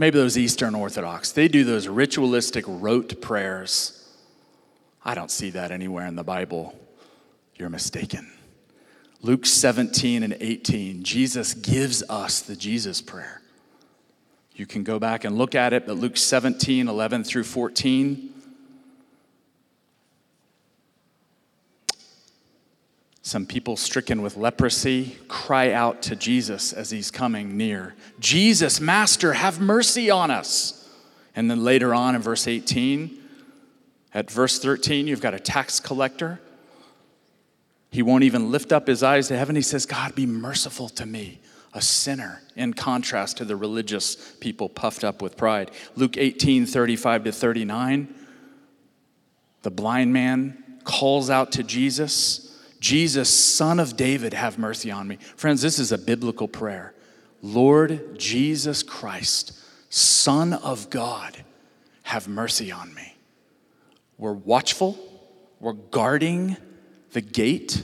Maybe 0.00 0.18
those 0.18 0.38
Eastern 0.38 0.74
Orthodox, 0.74 1.30
they 1.30 1.46
do 1.46 1.62
those 1.62 1.86
ritualistic 1.86 2.64
rote 2.66 3.20
prayers. 3.20 4.02
I 5.04 5.14
don't 5.14 5.30
see 5.30 5.50
that 5.50 5.70
anywhere 5.70 6.06
in 6.06 6.16
the 6.16 6.24
Bible. 6.24 6.74
You're 7.56 7.68
mistaken. 7.68 8.32
Luke 9.20 9.44
17 9.44 10.22
and 10.22 10.34
18, 10.40 11.02
Jesus 11.02 11.52
gives 11.52 12.02
us 12.08 12.40
the 12.40 12.56
Jesus 12.56 13.02
prayer. 13.02 13.42
You 14.54 14.64
can 14.64 14.84
go 14.84 14.98
back 14.98 15.24
and 15.24 15.36
look 15.36 15.54
at 15.54 15.74
it, 15.74 15.86
but 15.86 15.98
Luke 15.98 16.16
17, 16.16 16.88
11 16.88 17.22
through 17.22 17.44
14, 17.44 18.32
Some 23.30 23.46
people 23.46 23.76
stricken 23.76 24.22
with 24.22 24.36
leprosy 24.36 25.16
cry 25.28 25.70
out 25.70 26.02
to 26.02 26.16
Jesus 26.16 26.72
as 26.72 26.90
he's 26.90 27.12
coming 27.12 27.56
near 27.56 27.94
Jesus, 28.18 28.80
Master, 28.80 29.34
have 29.34 29.60
mercy 29.60 30.10
on 30.10 30.32
us. 30.32 30.90
And 31.36 31.48
then 31.48 31.62
later 31.62 31.94
on 31.94 32.16
in 32.16 32.22
verse 32.22 32.48
18, 32.48 33.16
at 34.12 34.28
verse 34.28 34.58
13, 34.58 35.06
you've 35.06 35.20
got 35.20 35.32
a 35.32 35.38
tax 35.38 35.78
collector. 35.78 36.40
He 37.92 38.02
won't 38.02 38.24
even 38.24 38.50
lift 38.50 38.72
up 38.72 38.88
his 38.88 39.04
eyes 39.04 39.28
to 39.28 39.38
heaven. 39.38 39.54
He 39.54 39.62
says, 39.62 39.86
God, 39.86 40.16
be 40.16 40.26
merciful 40.26 40.88
to 40.88 41.06
me, 41.06 41.38
a 41.72 41.80
sinner, 41.80 42.42
in 42.56 42.74
contrast 42.74 43.36
to 43.36 43.44
the 43.44 43.54
religious 43.54 44.16
people 44.40 44.68
puffed 44.68 45.04
up 45.04 45.22
with 45.22 45.36
pride. 45.36 45.70
Luke 45.94 46.18
18, 46.18 46.66
35 46.66 47.22
to 47.22 47.30
39, 47.30 48.12
the 49.62 49.70
blind 49.70 50.12
man 50.12 50.80
calls 50.82 51.30
out 51.30 51.52
to 51.52 51.62
Jesus. 51.62 52.49
Jesus, 52.80 53.28
son 53.28 53.78
of 53.78 53.96
David, 53.96 54.32
have 54.32 54.58
mercy 54.58 54.90
on 54.90 55.06
me. 55.06 55.18
Friends, 55.36 55.62
this 55.62 55.78
is 55.78 55.92
a 55.92 55.98
biblical 55.98 56.48
prayer. 56.48 56.94
Lord 57.42 58.18
Jesus 58.18 58.82
Christ, 58.82 59.52
Son 59.90 60.52
of 60.52 60.90
God, 60.90 61.44
have 62.04 62.28
mercy 62.28 62.72
on 62.72 62.94
me. 62.94 63.14
We're 64.18 64.32
watchful, 64.32 64.98
we're 65.60 65.72
guarding 65.72 66.56
the 67.12 67.20
gate, 67.20 67.82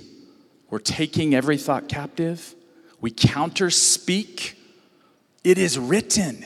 we're 0.70 0.78
taking 0.78 1.34
every 1.34 1.56
thought 1.56 1.88
captive, 1.88 2.54
we 3.00 3.10
counter 3.10 3.70
speak. 3.70 4.58
It 5.44 5.58
is 5.58 5.78
written. 5.78 6.44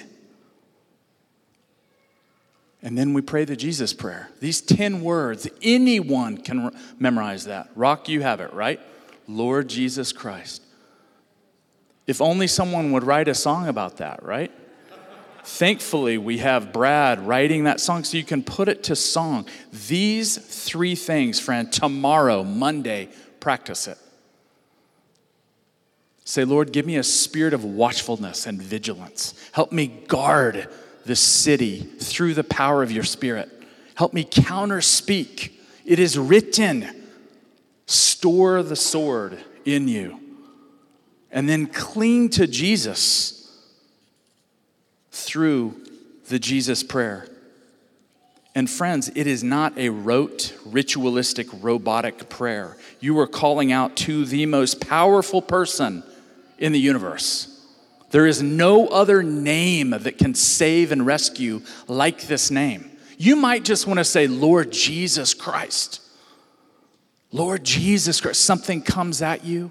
And 2.83 2.97
then 2.97 3.13
we 3.13 3.21
pray 3.21 3.45
the 3.45 3.57
Jesus 3.57 3.93
prayer. 3.93 4.31
These 4.41 4.63
10 4.63 5.03
words, 5.03 5.47
anyone 5.63 6.39
can 6.39 6.75
memorize 6.99 7.45
that. 7.45 7.69
Rock, 7.75 8.09
you 8.09 8.23
have 8.23 8.41
it, 8.41 8.53
right? 8.55 8.81
Lord 9.29 9.69
Jesus 9.69 10.13
Christ. 10.13 10.63
If 12.07 12.21
only 12.21 12.47
someone 12.47 12.93
would 12.93 13.05
write 13.05 13.29
a 13.29 13.35
song 13.35 13.69
about 13.69 13.99
that, 13.99 14.23
right? 14.23 14.51
Thankfully, 15.45 16.19
we 16.19 16.39
have 16.39 16.73
Brad 16.73 17.27
writing 17.27 17.65
that 17.65 17.81
song 17.81 18.05
so 18.05 18.17
you 18.17 18.25
can 18.25 18.43
put 18.43 18.69
it 18.69 18.85
to 18.85 18.97
song. 18.97 19.47
These 19.89 20.37
three 20.37 20.95
things, 20.95 21.39
friend, 21.39 21.73
tomorrow, 21.73 22.45
Monday, 22.45 23.09
practice 23.41 23.89
it. 23.89 23.99
Say, 26.25 26.45
Lord, 26.45 26.73
give 26.73 26.87
me 26.87 26.97
a 26.97 27.03
spirit 27.03 27.55
of 27.55 27.65
watchfulness 27.65 28.47
and 28.47 28.61
vigilance. 28.61 29.35
Help 29.53 29.73
me 29.73 29.87
guard 29.87 30.69
the 31.05 31.17
city 31.17 31.81
through 31.81 32.35
the 32.35 32.45
power 32.45 32.83
of 32.83 32.93
your 32.93 33.05
spirit. 33.05 33.51
Help 33.95 34.13
me 34.13 34.25
counter 34.25 34.81
speak. 34.81 35.61
It 35.85 35.99
is 35.99 36.19
written, 36.19 36.89
store 37.87 38.63
the 38.63 38.77
sword 38.77 39.39
in 39.65 39.89
you. 39.89 40.21
And 41.31 41.49
then 41.49 41.67
cling 41.67 42.31
to 42.31 42.47
Jesus 42.47 43.41
through 45.11 45.77
the 46.29 46.39
Jesus 46.39 46.83
prayer. 46.83 47.29
And 48.55 48.69
friends, 48.69 49.11
it 49.15 49.27
is 49.27 49.45
not 49.45 49.79
a 49.79 49.91
rote, 49.91 50.57
ritualistic, 50.67 51.47
robotic 51.61 52.29
prayer. 52.29 52.77
You 52.99 53.19
are 53.21 53.29
calling 53.29 53.71
out 53.71 53.97
to 53.99 54.25
the 54.25 54.47
most 54.47 54.81
powerful 54.81 55.41
person 55.41 56.03
in 56.59 56.73
the 56.73 56.81
universe. 56.81 57.60
There 58.11 58.27
is 58.27 58.43
no 58.43 58.89
other 58.89 59.23
name 59.23 59.91
that 59.91 60.19
can 60.19 60.35
save 60.35 60.93
and 60.93 61.07
rescue 61.07 61.63
like 61.87 62.23
this 62.23 62.51
name. 62.51 62.91
You 63.17 63.37
might 63.37 63.65
just 63.65 63.87
want 63.87 63.99
to 63.99 64.05
say, 64.05 64.27
Lord 64.27 64.73
Jesus 64.73 65.35
Christ. 65.35 66.01
Lord 67.33 67.63
Jesus 67.63 68.21
Christ. 68.21 68.41
Something 68.41 68.83
comes 68.83 69.23
at 69.23 69.45
you. 69.45 69.71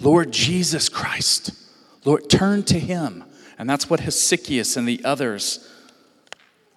Lord 0.00 0.32
Jesus 0.32 0.88
Christ. 0.88 1.52
Lord, 2.04 2.28
turn 2.28 2.64
to 2.64 2.78
him. 2.78 3.24
And 3.58 3.70
that's 3.70 3.88
what 3.88 4.00
Hesychius 4.00 4.76
and 4.76 4.88
the 4.88 5.04
others 5.04 5.68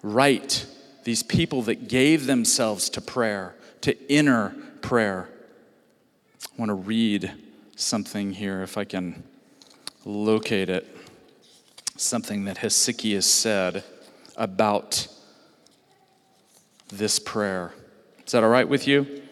write, 0.02 0.66
these 1.02 1.24
people 1.24 1.62
that 1.62 1.88
gave 1.88 2.26
themselves 2.26 2.88
to 2.90 3.00
prayer, 3.00 3.56
to 3.80 3.98
inner 4.12 4.54
prayer. 4.82 5.28
I 6.44 6.48
want 6.56 6.68
to 6.68 6.74
read 6.74 7.32
something 7.74 8.32
here 8.32 8.62
if 8.62 8.78
I 8.78 8.84
can 8.84 9.24
locate 10.06 10.70
it. 10.70 10.86
Something 11.96 12.44
that 12.44 12.58
Hesychius 12.58 13.24
said 13.24 13.82
about 14.36 15.08
this 16.88 17.18
prayer. 17.18 17.72
Is 18.24 18.32
that 18.32 18.44
all 18.44 18.50
right 18.50 18.68
with 18.68 18.86
you? 18.86 19.22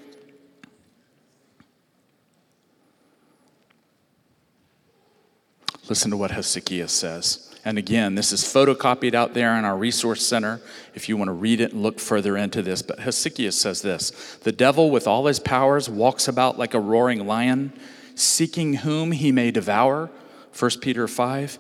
Listen 5.89 6.11
to 6.11 6.17
what 6.17 6.31
Hesychius 6.31 6.91
says. 6.91 7.55
And 7.65 7.79
again, 7.79 8.15
this 8.15 8.33
is 8.33 8.43
photocopied 8.43 9.15
out 9.15 9.35
there 9.35 9.57
in 9.59 9.65
our 9.65 9.77
resource 9.77 10.27
center 10.27 10.61
if 10.95 11.09
you 11.09 11.17
want 11.17 11.29
to 11.29 11.33
read 11.33 11.61
it 11.61 11.73
and 11.73 11.83
look 11.83 12.01
further 12.01 12.37
into 12.37 12.63
this. 12.63 12.83
But 12.83 12.99
Hesychius 12.99 13.53
says 13.53 13.83
this 13.83 14.39
The 14.43 14.53
devil, 14.53 14.91
with 14.91 15.07
all 15.07 15.27
his 15.27 15.39
powers, 15.39 15.89
walks 15.89 16.27
about 16.27 16.59
like 16.59 16.75
a 16.75 16.81
roaring 16.81 17.27
lion, 17.27 17.73
seeking 18.15 18.75
whom 18.75 19.13
he 19.13 19.31
may 19.31 19.51
devour. 19.51 20.11
1 20.59 20.71
Peter 20.81 21.09
5. 21.09 21.59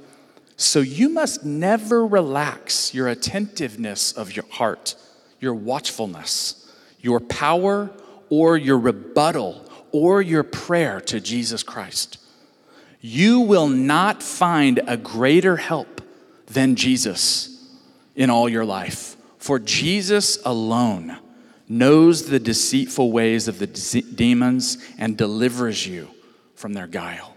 So 0.56 0.80
you 0.80 1.08
must 1.08 1.44
never 1.44 2.06
relax 2.06 2.94
your 2.94 3.08
attentiveness 3.08 4.12
of 4.12 4.36
your 4.36 4.44
heart, 4.50 4.94
your 5.40 5.54
watchfulness, 5.54 6.72
your 7.00 7.20
power, 7.20 7.90
or 8.30 8.56
your 8.56 8.78
rebuttal, 8.78 9.68
or 9.90 10.22
your 10.22 10.42
prayer 10.42 11.00
to 11.00 11.20
Jesus 11.20 11.62
Christ 11.62 12.18
you 13.06 13.40
will 13.40 13.68
not 13.68 14.22
find 14.22 14.80
a 14.86 14.96
greater 14.96 15.58
help 15.58 16.00
than 16.46 16.74
Jesus 16.74 17.70
in 18.16 18.30
all 18.30 18.48
your 18.48 18.64
life. 18.64 19.14
For 19.36 19.58
Jesus 19.58 20.38
alone 20.42 21.18
knows 21.68 22.30
the 22.30 22.40
deceitful 22.40 23.12
ways 23.12 23.46
of 23.46 23.58
the 23.58 23.66
demons 23.66 24.78
and 24.96 25.18
delivers 25.18 25.86
you 25.86 26.08
from 26.54 26.72
their 26.72 26.86
guile. 26.86 27.33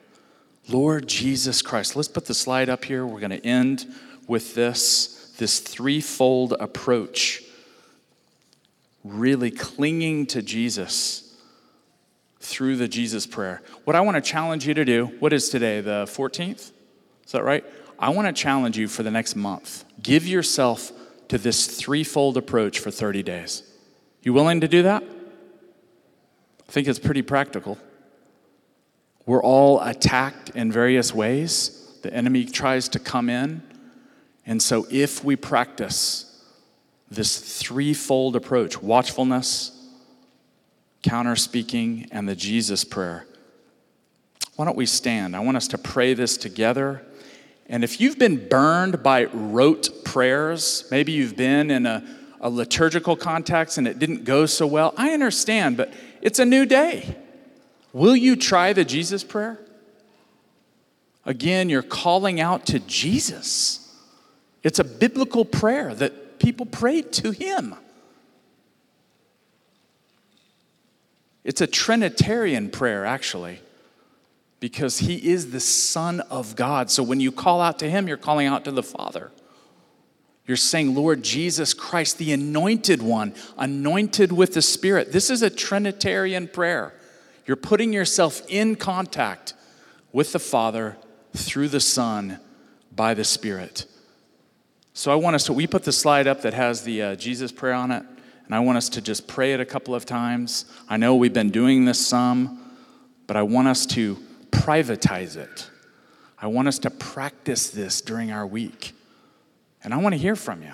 Lord 0.70 1.08
Jesus 1.08 1.62
Christ. 1.62 1.96
Let's 1.96 2.08
put 2.08 2.26
the 2.26 2.34
slide 2.34 2.70
up 2.70 2.86
here. 2.86 3.06
We're 3.06 3.20
going 3.20 3.32
to 3.32 3.46
end 3.46 3.86
with 4.28 4.56
this 4.56 5.18
this 5.38 5.60
threefold 5.60 6.54
approach 6.60 7.44
really 9.04 9.52
clinging 9.52 10.26
to 10.28 10.42
Jesus 10.42 11.36
through 12.40 12.76
the 12.76 12.88
Jesus 12.88 13.26
prayer. 13.26 13.62
What 13.84 13.96
I 13.96 14.02
want 14.02 14.16
to 14.16 14.22
challenge 14.22 14.68
you 14.68 14.74
to 14.74 14.84
do, 14.84 15.06
what 15.20 15.34
is 15.34 15.50
today, 15.50 15.82
the 15.82 16.06
14th? 16.06 16.72
Is 17.26 17.32
that 17.32 17.44
right? 17.44 17.64
I 18.00 18.10
want 18.10 18.28
to 18.28 18.34
challenge 18.34 18.78
you 18.78 18.88
for 18.88 19.04
the 19.04 19.12
next 19.12 19.36
month. 19.36 19.86
Give 20.02 20.28
yourself 20.28 20.92
to 21.30 21.38
this 21.38 21.68
threefold 21.68 22.38
approach 22.38 22.80
for 22.80 22.92
30 22.92 23.24
days. 23.24 23.64
You 24.24 24.34
willing 24.34 24.62
to 24.62 24.68
do 24.68 24.84
that? 24.84 25.04
I 25.04 26.72
think 26.72 26.88
it's 26.88 27.00
pretty 27.00 27.22
practical. 27.22 27.78
We're 29.28 29.44
all 29.44 29.82
attacked 29.82 30.52
in 30.52 30.72
various 30.72 31.14
ways. 31.14 32.00
The 32.02 32.12
enemy 32.14 32.46
tries 32.46 32.88
to 32.90 33.00
come 33.00 33.30
in. 33.30 33.62
And 34.46 34.64
so, 34.64 34.88
if 34.90 35.22
we 35.24 35.36
practice 35.36 36.42
this 37.12 37.60
threefold 37.60 38.38
approach 38.38 38.82
watchfulness, 38.82 39.74
counter 41.04 41.36
speaking, 41.36 42.08
and 42.12 42.28
the 42.28 42.36
Jesus 42.36 42.86
prayer. 42.86 43.28
Why 44.56 44.66
don't 44.66 44.78
we 44.78 44.86
stand? 44.86 45.36
I 45.36 45.40
want 45.42 45.58
us 45.58 45.68
to 45.70 45.78
pray 45.78 46.14
this 46.14 46.38
together. 46.38 47.06
And 47.68 47.84
if 47.84 48.00
you've 48.00 48.18
been 48.18 48.48
burned 48.48 49.04
by 49.04 49.26
rote 49.26 50.06
prayers, 50.06 50.88
maybe 50.90 51.12
you've 51.12 51.36
been 51.36 51.70
in 51.70 51.86
a, 51.86 52.04
a 52.40 52.50
liturgical 52.50 53.16
context 53.16 53.78
and 53.78 53.88
it 53.88 54.00
didn't 54.00 54.24
go 54.24 54.46
so 54.46 54.66
well, 54.66 54.94
I 54.98 55.12
understand, 55.12 55.76
but 55.76 55.94
it's 56.22 56.40
a 56.40 56.46
new 56.46 56.66
day. 56.66 57.18
Will 57.98 58.16
you 58.16 58.36
try 58.36 58.74
the 58.74 58.86
Jesus 58.86 59.24
prayer? 59.24 59.58
Again, 61.26 61.68
you're 61.68 61.82
calling 61.82 62.40
out 62.40 62.68
to 62.68 62.78
Jesus. 62.78 63.92
It's 64.62 64.78
a 64.78 64.84
biblical 64.84 65.44
prayer 65.44 65.96
that 65.96 66.38
people 66.38 66.68
prayed 66.68 67.12
to 67.14 67.32
him. 67.32 67.74
It's 71.44 71.60
a 71.60 71.66
Trinitarian 71.66 72.70
prayer, 72.70 73.04
actually, 73.04 73.62
because 74.60 75.00
He 75.00 75.32
is 75.32 75.50
the 75.50 75.60
Son 75.60 76.20
of 76.20 76.56
God. 76.56 76.92
So 76.92 77.02
when 77.02 77.20
you 77.20 77.32
call 77.32 77.62
out 77.62 77.80
to 77.80 77.90
Him, 77.90 78.08
you're 78.08 78.18
calling 78.18 78.46
out 78.46 78.64
to 78.66 78.72
the 78.72 78.84
Father. 78.84 79.32
You're 80.46 80.56
saying, 80.56 80.94
Lord 80.94 81.24
Jesus 81.24 81.74
Christ, 81.74 82.20
the 82.20 82.32
anointed 82.32 83.02
one, 83.02 83.34
anointed 83.58 84.32
with 84.32 84.54
the 84.54 84.62
Spirit. 84.62 85.12
This 85.12 85.32
is 85.32 85.42
a 85.42 85.50
Trinitarian 85.50 86.48
prayer. 86.48 86.94
You're 87.48 87.56
putting 87.56 87.94
yourself 87.94 88.42
in 88.50 88.76
contact 88.76 89.54
with 90.12 90.34
the 90.34 90.40
Father 90.40 90.98
through 91.34 91.70
the 91.70 91.80
Son 91.80 92.40
by 92.94 93.14
the 93.14 93.24
Spirit. 93.24 93.86
So 94.94 95.12
I 95.12 95.16
want 95.16 95.36
us 95.36 95.46
to, 95.46 95.54
we 95.54 95.66
put 95.66 95.84
the 95.84 95.92
slide 95.92 96.28
up 96.28 96.42
that 96.42 96.54
has 96.54 96.84
the 96.84 97.02
uh, 97.02 97.16
Jesus 97.16 97.52
prayer 97.52 97.74
on 97.74 97.92
it. 97.92 98.04
And 98.46 98.56
I 98.56 98.60
want 98.60 98.78
us 98.78 98.90
to 98.90 99.02
just 99.02 99.28
pray 99.28 99.54
it 99.54 99.60
a 99.60 99.66
couple 99.66 99.94
of 99.96 100.06
times. 100.06 100.66
I 100.90 100.98
know 100.98 101.16
we've 101.16 101.34
been 101.34 101.50
doing 101.50 101.86
this 101.86 102.06
some, 102.06 102.76
but 103.28 103.38
I 103.38 103.44
want 103.44 103.68
us 103.68 103.86
to 103.88 104.18
privatize 104.52 105.36
it. 105.36 105.70
I 106.40 106.48
want 106.48 106.68
us 106.68 106.80
to 106.80 106.90
practice 106.90 107.70
this 107.70 108.02
during 108.02 108.32
our 108.32 108.46
week. 108.46 108.94
And 109.84 109.94
I 109.94 109.98
want 109.98 110.14
to 110.14 110.20
hear 110.20 110.36
from 110.36 110.64
you. 110.64 110.74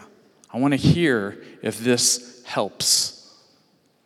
I 0.51 0.57
want 0.59 0.73
to 0.73 0.77
hear 0.77 1.43
if 1.61 1.79
this 1.79 2.43
helps. 2.45 3.22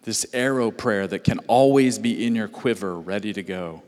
This 0.07 0.25
arrow 0.31 0.71
prayer 0.71 1.05
that 1.05 1.25
can 1.25 1.39
always 1.49 1.99
be 1.99 2.25
in 2.25 2.33
your 2.33 2.47
quiver, 2.47 2.97
ready 2.97 3.33
to 3.33 3.43
go. 3.43 3.83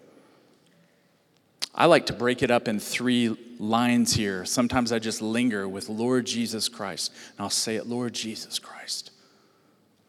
I 1.74 1.86
like 1.86 2.07
to 2.07 2.13
break 2.13 2.43
it 2.43 2.51
up 2.51 2.67
in 2.67 2.78
three 2.78 3.38
lines 3.57 4.15
here. 4.15 4.43
Sometimes 4.43 4.91
I 4.91 4.99
just 4.99 5.22
linger 5.22 5.65
with 5.65 5.88
Lord 5.88 6.26
Jesus 6.26 6.67
Christ. 6.67 7.13
And 7.13 7.39
I'll 7.39 7.49
say 7.49 7.78
it, 7.78 7.88
Lord 7.88 8.11
Jesus 8.11 8.59
Christ. 8.59 9.11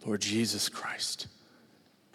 Lord 0.04 0.20
Jesus 0.20 0.68
Christ. 0.68 1.28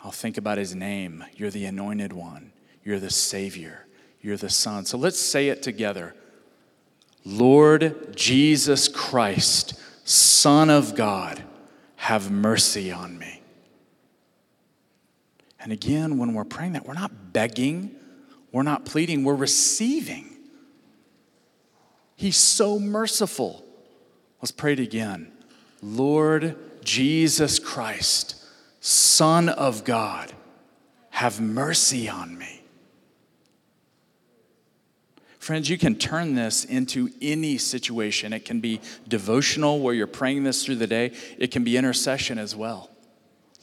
I'll 0.03 0.11
think 0.11 0.37
about 0.37 0.57
his 0.57 0.75
name. 0.75 1.23
You're 1.37 1.49
the 1.49 1.63
anointed 1.63 2.11
one, 2.11 2.51
you're 2.83 2.99
the 2.99 3.09
Savior, 3.09 3.87
you're 4.19 4.35
the 4.35 4.49
Son. 4.49 4.83
So 4.83 4.97
let's 4.97 5.21
say 5.21 5.47
it 5.47 5.63
together 5.63 6.15
Lord 7.23 8.13
Jesus 8.13 8.89
Christ, 8.89 9.79
Son 10.03 10.69
of 10.69 10.95
God, 10.95 11.41
have 11.95 12.29
mercy 12.29 12.91
on 12.91 13.17
me. 13.17 13.41
And 15.65 15.73
again, 15.73 16.19
when 16.19 16.35
we're 16.35 16.43
praying 16.43 16.73
that, 16.73 16.85
we're 16.85 16.93
not 16.93 17.33
begging, 17.33 17.95
we're 18.51 18.61
not 18.61 18.85
pleading, 18.85 19.23
we're 19.23 19.33
receiving. 19.33 20.29
He's 22.15 22.37
so 22.37 22.77
merciful. 22.77 23.65
Let's 24.43 24.51
pray 24.51 24.73
it 24.73 24.79
again. 24.79 25.31
Lord 25.81 26.55
Jesus 26.83 27.57
Christ, 27.57 28.35
Son 28.79 29.49
of 29.49 29.83
God, 29.83 30.31
have 31.09 31.41
mercy 31.41 32.07
on 32.07 32.37
me. 32.37 32.61
Friends, 35.39 35.67
you 35.67 35.79
can 35.79 35.95
turn 35.95 36.35
this 36.35 36.63
into 36.63 37.09
any 37.23 37.57
situation. 37.57 38.33
It 38.33 38.45
can 38.45 38.59
be 38.59 38.81
devotional 39.07 39.79
where 39.79 39.95
you're 39.95 40.05
praying 40.05 40.43
this 40.43 40.63
through 40.63 40.75
the 40.75 40.85
day, 40.85 41.13
it 41.39 41.49
can 41.49 41.63
be 41.63 41.75
intercession 41.75 42.37
as 42.37 42.55
well. 42.55 42.91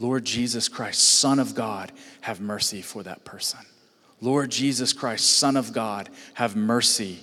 Lord 0.02 0.24
Jesus 0.24 0.68
Christ, 0.68 1.00
Son 1.00 1.38
of 1.38 1.54
God, 1.54 1.92
have 2.22 2.40
mercy 2.40 2.82
for 2.82 3.04
that 3.04 3.24
person. 3.24 3.60
Lord 4.20 4.50
Jesus 4.50 4.92
Christ, 4.92 5.38
Son 5.38 5.56
of 5.56 5.72
God, 5.72 6.10
have 6.34 6.56
mercy 6.56 7.20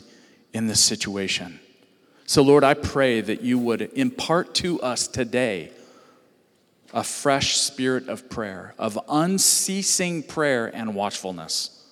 in 0.54 0.68
this 0.68 0.82
situation. 0.82 1.60
So, 2.26 2.42
Lord, 2.42 2.64
I 2.64 2.76
pray 2.76 3.20
that 3.20 3.42
you 3.42 3.60
would 3.60 3.82
impart 3.82 4.56
to 4.56 4.82
us 4.82 5.10
today 5.10 5.72
a 6.94 7.04
fresh 7.04 7.58
spirit 7.58 8.08
of 8.08 8.30
prayer, 8.30 8.74
of 8.80 8.98
unceasing 9.10 10.24
prayer 10.24 10.68
and 10.74 10.96
watchfulness, 10.96 11.84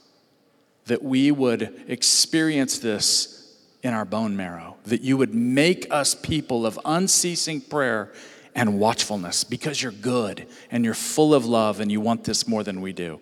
that 0.86 1.04
we 1.04 1.32
would 1.32 1.84
experience 1.90 2.80
this 2.80 3.58
in 3.84 3.94
our 3.94 4.06
bone 4.06 4.38
marrow, 4.38 4.78
that 4.86 5.02
you 5.02 5.18
would 5.18 5.36
make 5.36 5.86
us 5.92 6.16
people 6.16 6.66
of 6.66 6.80
unceasing 6.86 7.60
prayer 7.60 8.14
and 8.58 8.80
watchfulness 8.80 9.44
because 9.44 9.82
you're 9.82 9.92
good 9.92 10.48
and 10.72 10.84
you're 10.84 10.96
full 10.96 11.34
of 11.36 11.46
love 11.46 11.80
and 11.80 11.92
you 11.92 12.02
want 12.02 12.24
this 12.24 12.48
more 12.48 12.64
than 12.64 12.82
we 12.82 12.92
do. 12.92 13.22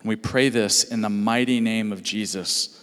And 0.00 0.08
we 0.08 0.16
pray 0.16 0.48
this 0.48 0.84
in 0.84 1.02
the 1.02 1.10
mighty 1.10 1.60
name 1.60 1.92
of 1.92 2.02
Jesus. 2.02 2.79